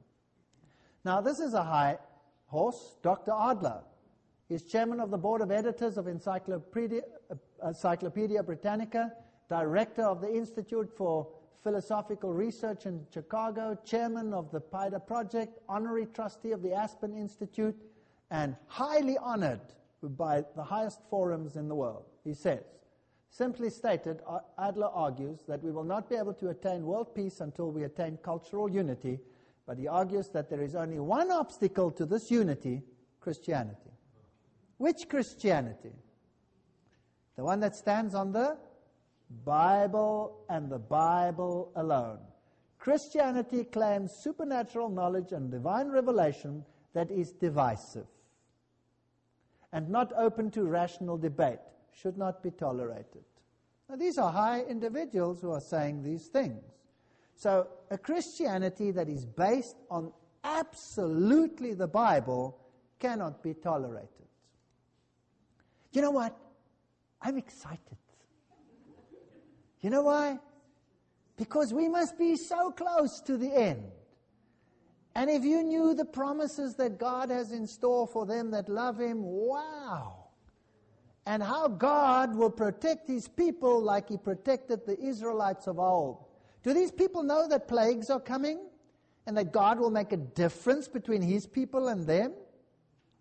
[1.04, 1.98] Now, this is a high
[2.46, 3.32] horse, Dr.
[3.32, 3.82] Adler.
[4.48, 9.12] He's chairman of the board of editors of Encyclopedia, uh, Encyclopedia Britannica,
[9.48, 11.28] director of the Institute for
[11.62, 17.76] Philosophical Research in Chicago, chairman of the Paideia Project, honorary trustee of the Aspen Institute,
[18.30, 19.60] and highly honored
[20.02, 22.04] by the highest forums in the world.
[22.24, 22.62] He says,
[23.30, 27.40] simply stated, uh, Adler argues that we will not be able to attain world peace
[27.40, 29.18] until we attain cultural unity
[29.66, 32.82] but he argues that there is only one obstacle to this unity
[33.20, 33.90] Christianity.
[34.78, 35.92] Which Christianity?
[37.34, 38.56] The one that stands on the
[39.44, 42.18] Bible and the Bible alone.
[42.78, 46.64] Christianity claims supernatural knowledge and divine revelation
[46.94, 48.06] that is divisive
[49.72, 51.58] and not open to rational debate,
[51.92, 53.24] should not be tolerated.
[53.88, 56.62] Now, these are high individuals who are saying these things.
[57.34, 60.12] So, a Christianity that is based on
[60.44, 62.58] absolutely the Bible
[62.98, 64.08] cannot be tolerated.
[65.92, 66.36] You know what?
[67.20, 67.98] I'm excited.
[69.86, 70.40] You know why?
[71.36, 73.84] Because we must be so close to the end.
[75.14, 78.98] And if you knew the promises that God has in store for them that love
[78.98, 80.24] Him, wow!
[81.24, 86.24] And how God will protect His people like He protected the Israelites of old.
[86.64, 88.58] Do these people know that plagues are coming
[89.24, 92.32] and that God will make a difference between his people and them?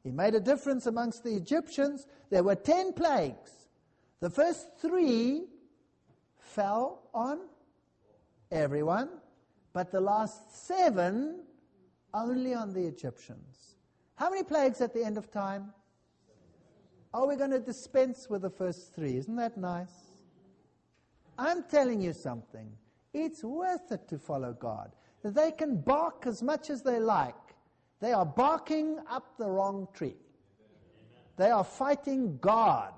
[0.04, 2.08] He made a difference amongst the Egyptians.
[2.32, 3.52] There were ten plagues.
[4.20, 5.44] The first three
[6.56, 7.40] fell on
[8.50, 9.10] everyone,
[9.74, 11.42] but the last seven
[12.14, 13.76] only on the Egyptians.
[14.16, 15.74] How many plagues at the end of time?
[17.14, 19.18] Are we going to dispense with the first three?
[19.18, 20.14] Isn't that nice?
[21.38, 22.72] I'm telling you something.
[23.14, 24.92] It's worth it to follow God.
[25.24, 27.36] They can bark as much as they like.
[28.00, 30.16] They are barking up the wrong tree.
[31.36, 32.94] They are fighting God.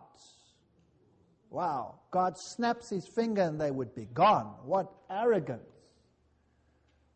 [1.50, 1.96] Wow.
[2.12, 4.54] God snaps his finger and they would be gone.
[4.64, 5.62] What arrogance.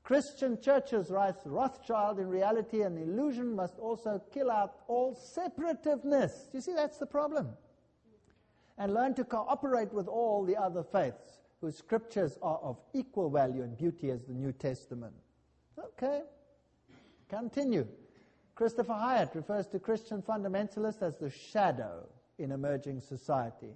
[0.04, 6.50] Christian churches, writes Rothschild, in reality an illusion must also kill out all separativeness.
[6.54, 7.50] You see, that's the problem.
[8.78, 13.62] And learn to cooperate with all the other faiths whose scriptures are of equal value
[13.62, 15.14] and beauty as the New Testament.
[15.80, 16.22] Okay.
[17.30, 17.88] Continue.
[18.56, 22.08] Christopher Hyatt refers to Christian fundamentalists as the shadow
[22.38, 23.74] in emerging society.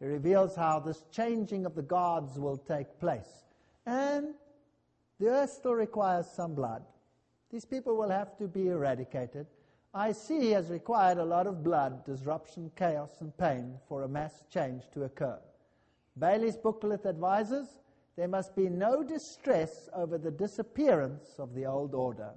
[0.00, 3.44] He reveals how this changing of the gods will take place.
[3.86, 4.34] And
[5.18, 6.82] the earth still requires some blood.
[7.50, 9.46] These people will have to be eradicated.
[9.94, 14.44] I IC has required a lot of blood, disruption, chaos, and pain for a mass
[14.50, 15.38] change to occur.
[16.18, 17.80] Bailey's booklet advises
[18.16, 22.30] there must be no distress over the disappearance of the old order.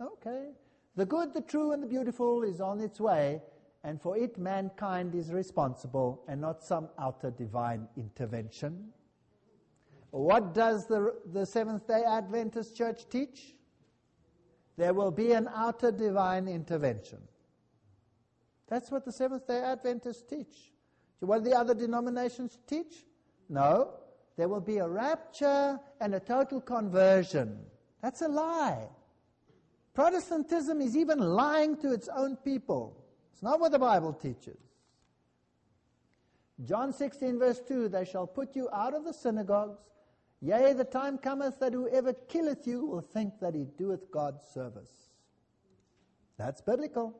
[0.00, 0.50] Okay.
[0.96, 3.40] The good, the true, and the beautiful is on its way,
[3.84, 8.88] and for it mankind is responsible and not some outer divine intervention.
[10.10, 13.54] What does the, the Seventh day Adventist Church teach?
[14.76, 17.18] There will be an outer divine intervention.
[18.68, 20.72] That's what the Seventh day Adventists teach.
[21.20, 23.04] Do what the other denominations teach?
[23.48, 23.94] No.
[24.36, 27.58] There will be a rapture and a total conversion.
[28.02, 28.88] That's a lie.
[29.94, 32.97] Protestantism is even lying to its own people.
[33.38, 34.58] It's not what the Bible teaches.
[36.64, 39.78] John 16, verse 2 They shall put you out of the synagogues.
[40.40, 44.90] Yea, the time cometh that whoever killeth you will think that he doeth God's service.
[46.36, 47.14] That's biblical.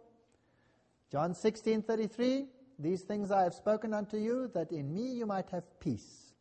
[1.12, 2.46] John 16, 33
[2.80, 6.32] these things I have spoken unto you, that in me you might have peace.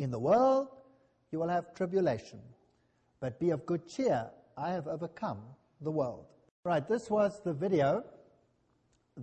[0.00, 0.70] In the world
[1.30, 2.40] you will have tribulation,
[3.20, 4.28] but be of good cheer.
[4.56, 5.38] I have overcome
[5.82, 6.26] the world.
[6.64, 8.04] Right, this was the video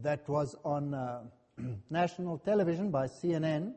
[0.02, 1.22] that was on uh,
[1.90, 3.74] national television by CNN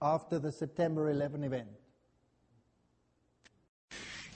[0.00, 1.68] after the September 11 event.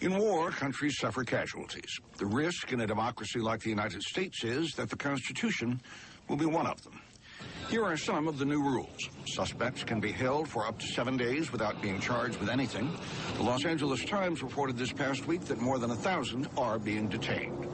[0.01, 2.01] In war, countries suffer casualties.
[2.17, 5.81] The risk in a democracy like the United States is that the Constitution
[6.27, 6.99] will be one of them.
[7.71, 9.09] Here are some of the new rules.
[9.27, 12.91] Suspects can be held for up to seven days without being charged with anything.
[13.37, 17.09] The Los Angeles Times reported this past week that more than a thousand are being
[17.09, 17.69] detained.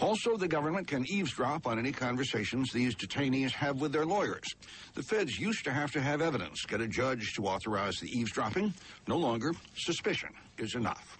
[0.00, 4.54] Also, the government can eavesdrop on any conversations these detainees have with their lawyers.
[4.94, 8.72] The feds used to have to have evidence, get a judge to authorize the eavesdropping.
[9.06, 11.18] No longer, suspicion is enough.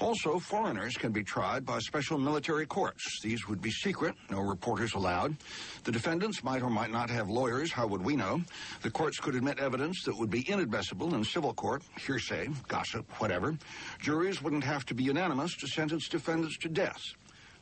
[0.00, 3.20] Also, foreigners can be tried by special military courts.
[3.22, 5.36] These would be secret, no reporters allowed.
[5.84, 7.70] The defendants might or might not have lawyers.
[7.70, 8.40] How would we know?
[8.80, 13.58] The courts could admit evidence that would be inadmissible in civil court, hearsay, gossip, whatever.
[14.00, 17.02] Juries wouldn't have to be unanimous to sentence defendants to death.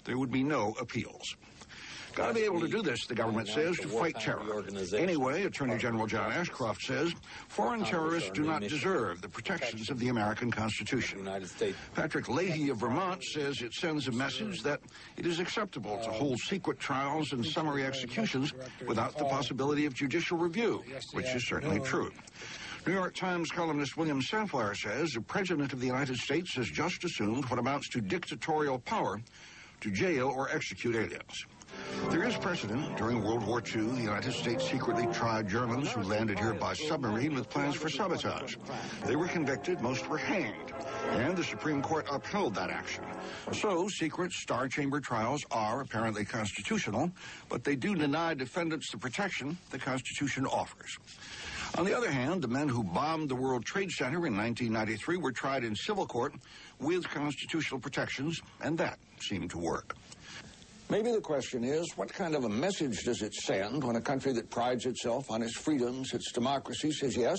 [0.04, 1.36] There would be no appeals.
[2.14, 4.64] Got to be able to do this, the government says, to fight terror.
[4.96, 7.12] Anyway, Attorney General John Ashcroft says
[7.48, 11.28] foreign terrorists do not deserve the protections of the American Constitution.
[11.94, 14.80] Patrick Leahy of Vermont says it sends a message that
[15.16, 18.52] it is acceptable to hold secret trials and summary executions
[18.86, 20.82] without the possibility of judicial review,
[21.12, 22.10] which is certainly true.
[22.86, 27.04] New York Times columnist William Safire says the President of the United States has just
[27.04, 29.20] assumed what amounts to dictatorial power
[29.80, 31.44] to jail or execute aliens.
[32.10, 32.96] There is precedent.
[32.96, 37.34] During World War II, the United States secretly tried Germans who landed here by submarine
[37.34, 38.56] with plans for sabotage.
[39.04, 40.72] They were convicted, most were hanged,
[41.10, 43.04] and the Supreme Court upheld that action.
[43.52, 47.10] So, secret star chamber trials are apparently constitutional,
[47.48, 50.98] but they do deny defendants the protection the Constitution offers.
[51.76, 55.32] On the other hand, the men who bombed the World Trade Center in 1993 were
[55.32, 56.34] tried in civil court
[56.80, 59.94] with constitutional protections, and that seemed to work.
[60.90, 64.32] Maybe the question is, what kind of a message does it send when a country
[64.32, 67.38] that prides itself on its freedoms, its democracy, says, yes,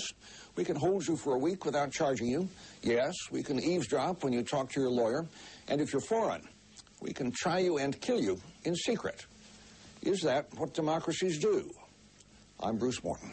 [0.54, 2.48] we can hold you for a week without charging you.
[2.82, 5.26] Yes, we can eavesdrop when you talk to your lawyer.
[5.66, 6.42] And if you're foreign,
[7.00, 9.26] we can try you and kill you in secret.
[10.02, 11.68] Is that what democracies do?
[12.60, 13.32] I'm Bruce Morton.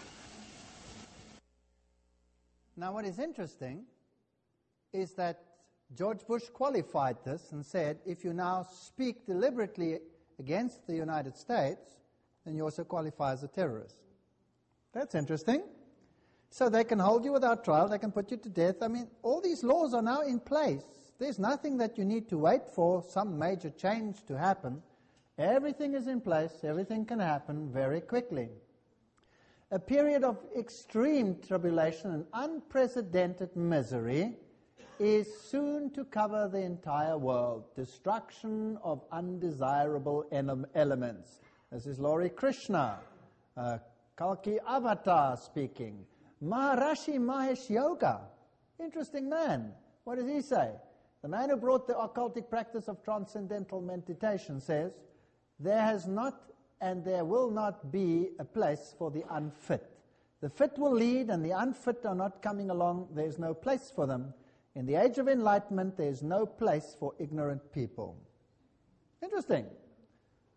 [2.76, 3.86] Now, what is interesting
[4.94, 5.42] is that
[5.96, 10.00] George Bush qualified this and said, if you now speak deliberately
[10.40, 11.82] against the United States,
[12.46, 13.98] then you also qualify as a terrorist.
[14.94, 15.64] That's interesting.
[16.50, 18.82] So they can hold you without trial, they can put you to death.
[18.82, 20.84] I mean, all these laws are now in place.
[21.20, 24.82] There's nothing that you need to wait for some major change to happen.
[25.38, 28.50] Everything is in place, everything can happen very quickly.
[29.72, 34.38] A period of extreme tribulation and unprecedented misery
[35.00, 37.64] is soon to cover the entire world.
[37.76, 40.26] Destruction of undesirable
[40.76, 41.40] elements.
[41.72, 43.00] This is Laurie Krishna,
[43.56, 43.78] uh,
[44.18, 46.06] Kalki Avatar speaking.
[46.44, 48.22] Maharishi Mahesh Yogi,
[48.80, 49.74] interesting man.
[50.04, 50.72] What does he say?
[51.22, 54.94] The man who brought the occultic practice of transcendental meditation says,
[55.60, 56.42] There has not
[56.80, 59.90] and there will not be a place for the unfit.
[60.42, 63.08] The fit will lead, and the unfit are not coming along.
[63.16, 64.34] There's no place for them.
[64.78, 68.16] In the age of enlightenment, there is no place for ignorant people.
[69.24, 69.66] Interesting.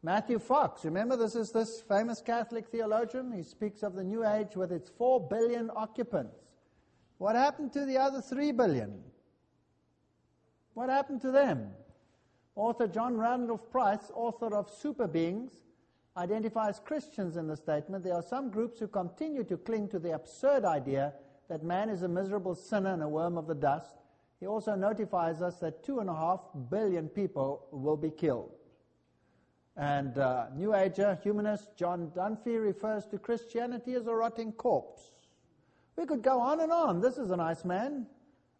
[0.03, 3.33] Matthew Fox, remember this is this famous Catholic theologian?
[3.33, 6.37] He speaks of the New Age with its four billion occupants.
[7.17, 9.03] What happened to the other three billion?
[10.75, 11.71] What happened to them?
[12.57, 15.63] Author John Randolph Price, author of Super Beings,
[16.15, 18.05] identifies Christians in the statement.
[18.05, 21.15] There are some groups who continue to cling to the absurd idea
[21.49, 24.00] that man is a miserable sinner and a worm of the dust,
[24.41, 28.51] he also notifies us that two and a half billion people will be killed.
[29.77, 35.13] And uh, New Ager humanist John Dunphy refers to Christianity as a rotting corpse.
[35.97, 37.01] We could go on and on.
[37.01, 38.07] This is a nice man,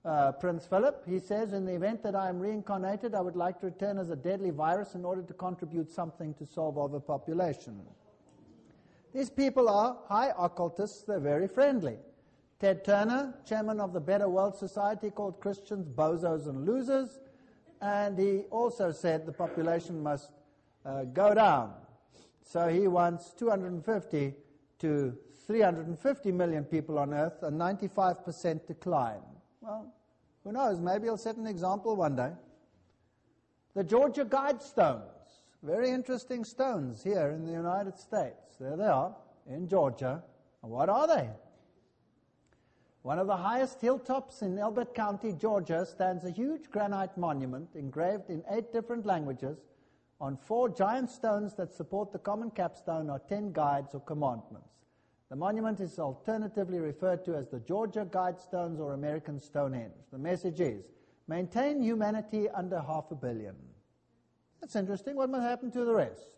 [0.05, 1.03] uh, Prince Philip.
[1.09, 4.11] He says, In the event that I am reincarnated, I would like to return as
[4.11, 7.81] a deadly virus in order to contribute something to solve overpopulation.
[9.15, 11.97] These people are high occultists, they're very friendly.
[12.61, 17.19] Ted Turner, chairman of the Better World Society, called Christians bozos and losers,
[17.81, 20.31] and he also said the population must
[20.85, 21.73] uh, go down.
[22.43, 24.35] So he wants 250
[24.81, 25.17] to
[25.47, 29.23] 350 million people on earth, a 95% decline.
[29.63, 29.91] Well,
[30.45, 30.81] who knows?
[30.81, 32.33] Maybe he'll set an example one day.
[33.75, 35.01] The Georgia Guidestones,
[35.63, 38.57] very interesting stones here in the United States.
[38.61, 39.15] There they are
[39.49, 40.23] in Georgia.
[40.61, 41.31] what are they?
[43.03, 48.29] One of the highest hilltops in Elbert County, Georgia, stands a huge granite monument engraved
[48.29, 49.59] in eight different languages
[50.21, 54.69] on four giant stones that support the common capstone or ten guides or commandments.
[55.31, 59.95] The monument is alternatively referred to as the Georgia Guidestones or American Stonehenge.
[60.13, 60.85] The message is
[61.27, 63.55] maintain humanity under half a billion.
[64.61, 65.17] That's interesting.
[65.17, 66.33] What must happen to the rest?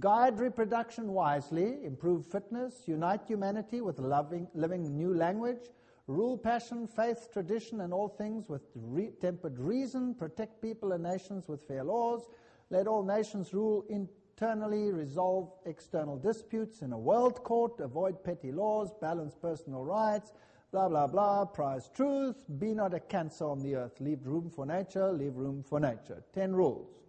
[0.00, 5.70] Guide reproduction wisely, improve fitness, unite humanity with loving, living new language,
[6.06, 11.48] rule passion, faith, tradition, and all things with re- tempered reason, protect people and nations
[11.48, 12.28] with fair laws,
[12.70, 18.92] let all nations rule internally, resolve external disputes in a world court, avoid petty laws,
[19.00, 20.32] balance personal rights,
[20.72, 24.66] blah, blah, blah, prize truth, be not a cancer on the earth, leave room for
[24.66, 26.22] nature, leave room for nature.
[26.34, 27.05] Ten rules.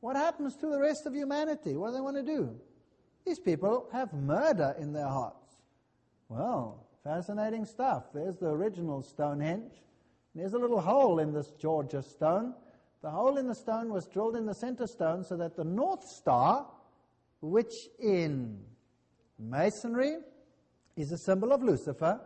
[0.00, 1.76] What happens to the rest of humanity?
[1.76, 2.58] What do they want to do?
[3.26, 5.56] These people have murder in their hearts.
[6.28, 8.12] Well, Fascinating stuff.
[8.12, 9.72] There's the original Stonehenge.
[10.34, 12.54] There's a little hole in this Georgia stone.
[13.02, 16.06] The hole in the stone was drilled in the center stone so that the North
[16.06, 16.66] Star,
[17.40, 18.58] which in
[19.38, 20.18] Masonry
[20.96, 22.20] is a symbol of Lucifer,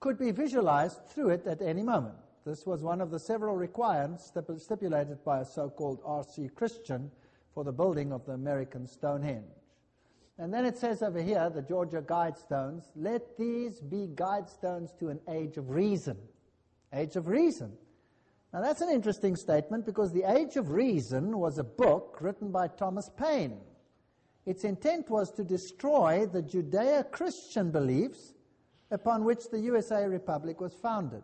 [0.00, 2.16] could be visualized through it at any moment.
[2.44, 6.48] This was one of the several requirements stipulated by a so called R.C.
[6.54, 7.10] Christian
[7.54, 9.44] for the building of the American Stonehenge.
[10.38, 15.20] And then it says over here, the Georgia Guidestones, let these be guidestones to an
[15.28, 16.16] age of reason.
[16.92, 17.72] Age of reason.
[18.52, 22.68] Now that's an interesting statement because the Age of Reason was a book written by
[22.68, 23.58] Thomas Paine.
[24.44, 28.34] Its intent was to destroy the Judeo Christian beliefs
[28.90, 31.22] upon which the USA Republic was founded.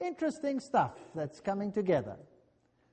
[0.00, 2.16] Interesting stuff that's coming together.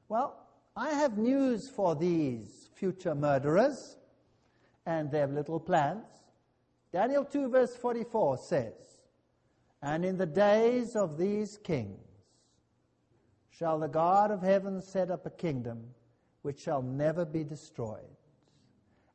[0.09, 0.37] Well,
[0.75, 3.97] I have news for these future murderers
[4.85, 6.05] and their little plans.
[6.91, 8.73] Daniel 2, verse 44 says,
[9.81, 11.99] And in the days of these kings
[13.49, 15.83] shall the God of heaven set up a kingdom
[16.41, 18.17] which shall never be destroyed.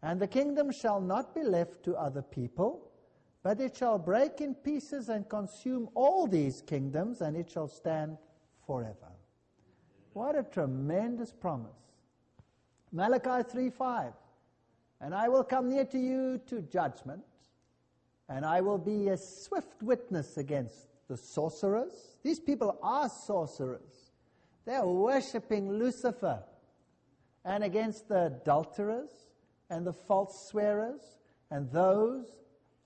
[0.03, 2.92] And the kingdom shall not be left to other people,
[3.43, 8.17] but it shall break in pieces and consume all these kingdoms, and it shall stand
[8.67, 9.13] forever.
[10.13, 11.73] What a tremendous promise.
[12.93, 14.13] Malachi 3 5.
[15.01, 17.25] And I will come near to you to judgment,
[18.29, 21.93] and I will be a swift witness against the sorcerers.
[22.23, 24.13] These people are sorcerers.
[24.65, 26.45] They're worshipping Lucifer.
[27.45, 29.11] And against the adulterers
[29.69, 31.01] and the false swearers
[31.51, 32.27] and those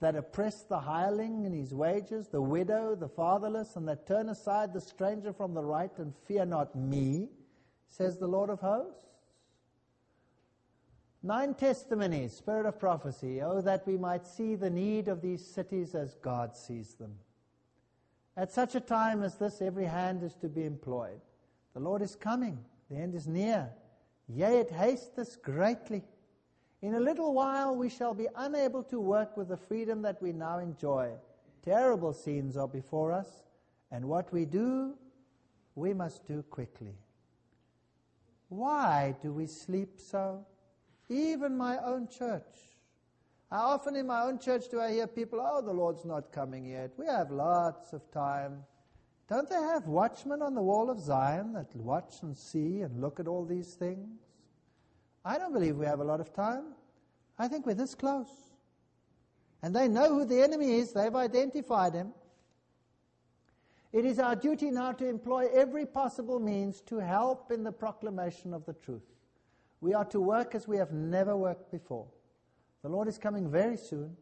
[0.00, 4.72] that oppress the hireling in his wages, the widow, the fatherless, and that turn aside
[4.72, 7.28] the stranger from the right and fear not me,
[7.88, 9.06] says the Lord of hosts.
[11.22, 15.94] Nine testimonies, spirit of prophecy, oh, that we might see the need of these cities
[15.94, 17.14] as God sees them.
[18.36, 21.20] At such a time as this, every hand is to be employed.
[21.72, 22.58] The Lord is coming,
[22.90, 23.70] the end is near.
[24.28, 26.02] Yea, it hasteth greatly.
[26.86, 30.30] In a little while we shall be unable to work with the freedom that we
[30.32, 31.10] now enjoy.
[31.64, 33.26] Terrible scenes are before us,
[33.90, 34.94] and what we do,
[35.74, 36.94] we must do quickly.
[38.50, 40.46] Why do we sleep so?
[41.08, 42.54] Even my own church.
[43.50, 46.66] How often in my own church do I hear people, oh, the Lord's not coming
[46.66, 46.92] yet.
[46.96, 48.62] We have lots of time.
[49.28, 53.18] Don't they have watchmen on the wall of Zion that watch and see and look
[53.18, 54.25] at all these things?
[55.26, 56.66] I don't believe we have a lot of time.
[57.36, 58.30] I think we're this close.
[59.60, 62.12] And they know who the enemy is, they've identified him.
[63.92, 68.54] It is our duty now to employ every possible means to help in the proclamation
[68.54, 69.02] of the truth.
[69.80, 72.06] We are to work as we have never worked before.
[72.82, 74.16] The Lord is coming very soon,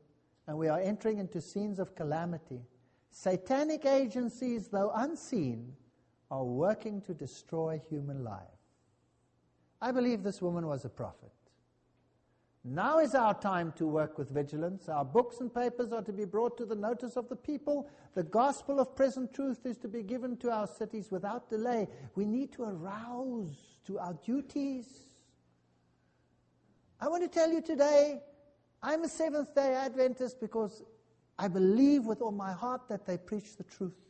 [0.46, 2.62] and we are entering into scenes of calamity.
[3.10, 5.74] Satanic agencies, though unseen,
[6.30, 8.53] are working to destroy human life.
[9.80, 11.30] I believe this woman was a prophet.
[12.66, 14.88] Now is our time to work with vigilance.
[14.88, 17.90] Our books and papers are to be brought to the notice of the people.
[18.14, 21.88] The gospel of present truth is to be given to our cities without delay.
[22.14, 23.54] We need to arouse
[23.86, 24.86] to our duties.
[26.98, 28.22] I want to tell you today,
[28.82, 30.82] I'm a Seventh day Adventist because
[31.38, 34.00] I believe with all my heart that they preach the truth.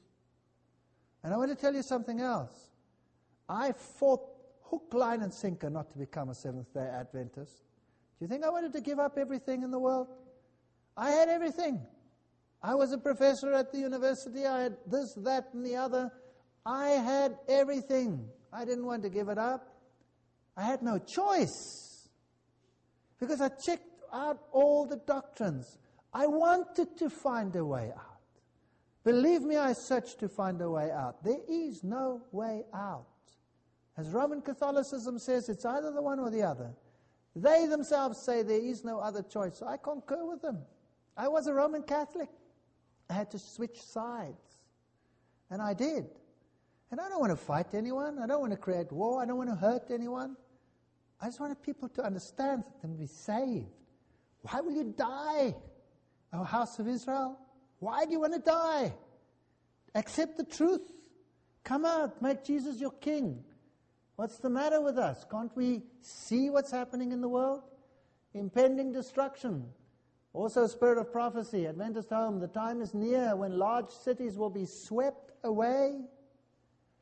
[1.24, 2.70] And I want to tell you something else.
[3.48, 4.33] I fought
[4.64, 7.62] hook, line, and sinker not to become a Seventh day Adventist.
[8.18, 10.08] Do you think I wanted to give up everything in the world?
[10.96, 11.80] I had everything.
[12.62, 14.46] I was a professor at the university.
[14.46, 16.10] I had this, that, and the other.
[16.64, 18.28] I had everything.
[18.52, 19.68] I didn't want to give it up.
[20.56, 22.08] I had no choice
[23.18, 25.78] because I checked out all the doctrines.
[26.12, 28.20] I wanted to find a way out.
[29.02, 31.22] Believe me, I searched to find a way out.
[31.24, 33.06] There is no way out.
[33.96, 36.70] As Roman Catholicism says, it's either the one or the other.
[37.36, 39.58] They themselves say there is no other choice.
[39.58, 40.58] So I concur with them.
[41.16, 42.28] I was a Roman Catholic.
[43.08, 44.58] I had to switch sides.
[45.50, 46.06] And I did.
[46.90, 48.18] And I don't want to fight anyone.
[48.18, 49.22] I don't want to create war.
[49.22, 50.36] I don't want to hurt anyone.
[51.20, 53.66] I just wanted people to understand and be saved.
[54.42, 55.54] Why will you die,
[56.32, 57.38] O house of Israel?
[57.78, 58.92] Why do you want to die?
[59.94, 60.92] Accept the truth.
[61.62, 63.42] Come out, make Jesus your king.
[64.16, 65.24] What's the matter with us?
[65.30, 67.62] Can't we see what's happening in the world?
[68.32, 69.66] Impending destruction.
[70.32, 72.40] Also, spirit of prophecy, Adventist home.
[72.40, 76.00] The time is near when large cities will be swept away,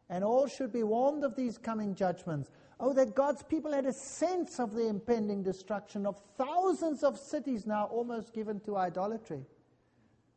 [0.09, 2.51] and all should be warned of these coming judgments.
[2.81, 7.67] Oh, that God's people had a sense of the impending destruction of thousands of cities
[7.67, 9.47] now almost given to idolatry.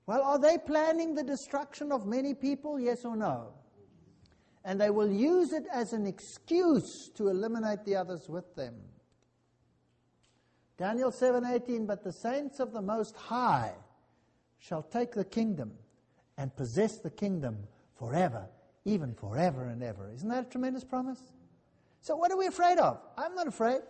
[0.06, 2.80] Well, are they planning the destruction of many people?
[2.80, 3.54] Yes or no?
[4.66, 8.76] And they will use it as an excuse to eliminate the others with them.
[10.78, 13.76] Daniel 7:18 but the saints of the most high
[14.58, 15.78] shall take the kingdom
[16.38, 17.68] and possess the kingdom
[17.98, 18.50] forever
[18.86, 20.12] even forever and ever.
[20.14, 21.20] Isn't that a tremendous promise?
[22.02, 23.00] So what are we afraid of?
[23.18, 23.82] I'm not afraid.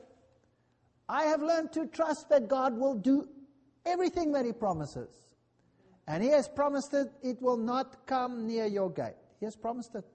[1.08, 3.28] I have learned to trust that God will do
[3.86, 5.10] everything that he promises.
[6.08, 9.16] And he has promised it it will not come near your gate.
[9.40, 10.06] He has promised it.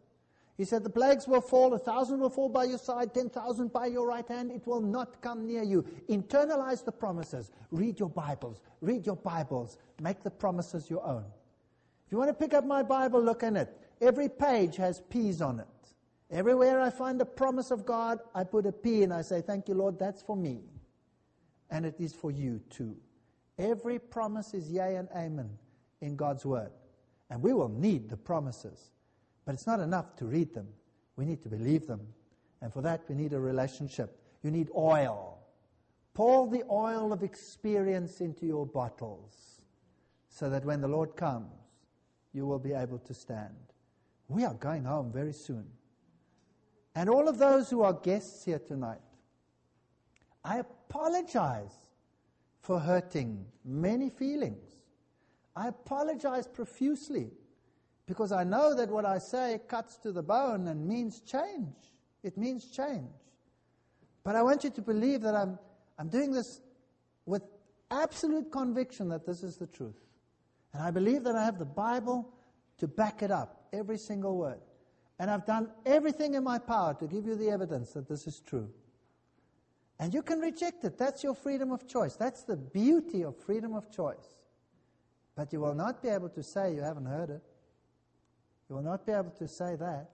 [0.57, 3.73] He said, The plagues will fall, a thousand will fall by your side, ten thousand
[3.73, 4.51] by your right hand.
[4.51, 5.85] It will not come near you.
[6.09, 7.51] Internalize the promises.
[7.71, 8.61] Read your Bibles.
[8.81, 9.79] Read your Bibles.
[10.01, 11.25] Make the promises your own.
[12.07, 13.77] If you want to pick up my Bible, look in it.
[14.01, 15.67] Every page has P's on it.
[16.31, 19.69] Everywhere I find a promise of God, I put a P and I say, Thank
[19.69, 20.61] you, Lord, that's for me.
[21.71, 22.97] And it is for you too.
[23.59, 25.51] Every promise is yea and amen
[26.01, 26.71] in God's Word.
[27.31, 28.91] And we will need the promises.
[29.45, 30.69] But it's not enough to read them.
[31.17, 32.01] We need to believe them.
[32.63, 34.19] And for that, we need a relationship.
[34.43, 35.39] You need oil.
[36.15, 39.61] Pour the oil of experience into your bottles
[40.29, 41.53] so that when the Lord comes,
[42.33, 43.55] you will be able to stand.
[44.29, 45.67] We are going home very soon.
[46.95, 49.01] And all of those who are guests here tonight,
[50.45, 51.73] I apologize
[52.61, 54.65] for hurting many feelings.
[55.57, 57.31] I apologize profusely
[58.11, 61.77] because I know that what I say cuts to the bone and means change.
[62.25, 63.15] It means change.
[64.25, 65.61] But I want you to believe that I'm,
[65.97, 66.61] I'm doing this
[67.25, 67.45] with
[67.89, 70.03] absolute conviction that this is the truth.
[70.73, 72.29] And I believe that I have the Bible
[72.79, 74.59] to back it up, every single word.
[75.21, 78.41] And I've done everything in my power to give you the evidence that this is
[78.41, 78.71] true.
[80.01, 80.99] And you can reject it.
[80.99, 82.17] That's your freedom of choice.
[82.17, 84.43] That's the beauty of freedom of choice.
[85.37, 87.43] But you will not be able to say you haven't heard it.
[88.71, 90.09] You will not be able to say that.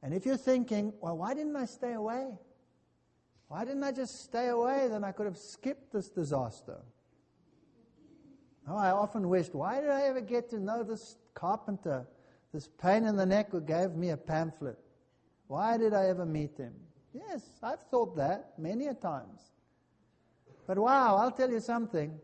[0.00, 2.28] And if you're thinking, well, why didn't I stay away?
[3.48, 4.86] Why didn't I just stay away?
[4.88, 6.78] Then I could have skipped this disaster.
[8.68, 12.06] Oh, I often wished, why did I ever get to know this carpenter,
[12.54, 14.78] this pain in the neck who gave me a pamphlet?
[15.48, 16.74] Why did I ever meet him?
[17.12, 19.50] Yes, I've thought that many a times.
[20.68, 22.16] But wow, I'll tell you something.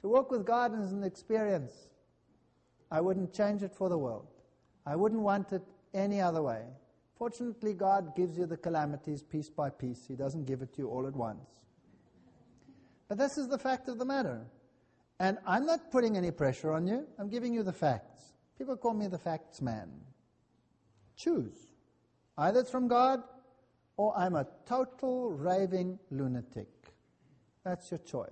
[0.00, 1.88] To walk with God is an experience.
[2.90, 4.31] I wouldn't change it for the world.
[4.86, 5.62] I wouldn't want it
[5.94, 6.62] any other way.
[7.16, 10.06] Fortunately, God gives you the calamities piece by piece.
[10.06, 11.46] He doesn't give it to you all at once.
[13.08, 14.40] But this is the fact of the matter.
[15.20, 17.06] And I'm not putting any pressure on you.
[17.18, 18.22] I'm giving you the facts.
[18.58, 19.88] People call me the facts man.
[21.16, 21.74] Choose.
[22.38, 23.22] Either it's from God
[23.96, 26.68] or I'm a total raving lunatic.
[27.64, 28.30] That's your choice.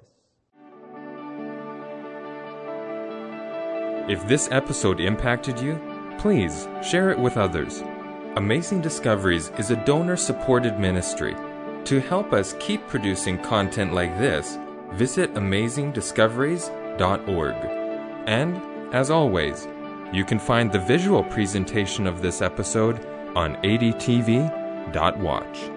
[4.09, 5.79] If this episode impacted you,
[6.21, 7.83] please share it with others.
[8.37, 11.35] Amazing Discoveries is a donor supported ministry.
[11.85, 14.59] To help us keep producing content like this,
[14.93, 17.57] visit amazingdiscoveries.org.
[18.29, 19.67] And, as always,
[20.13, 23.03] you can find the visual presentation of this episode
[23.35, 25.71] on adtv.watch.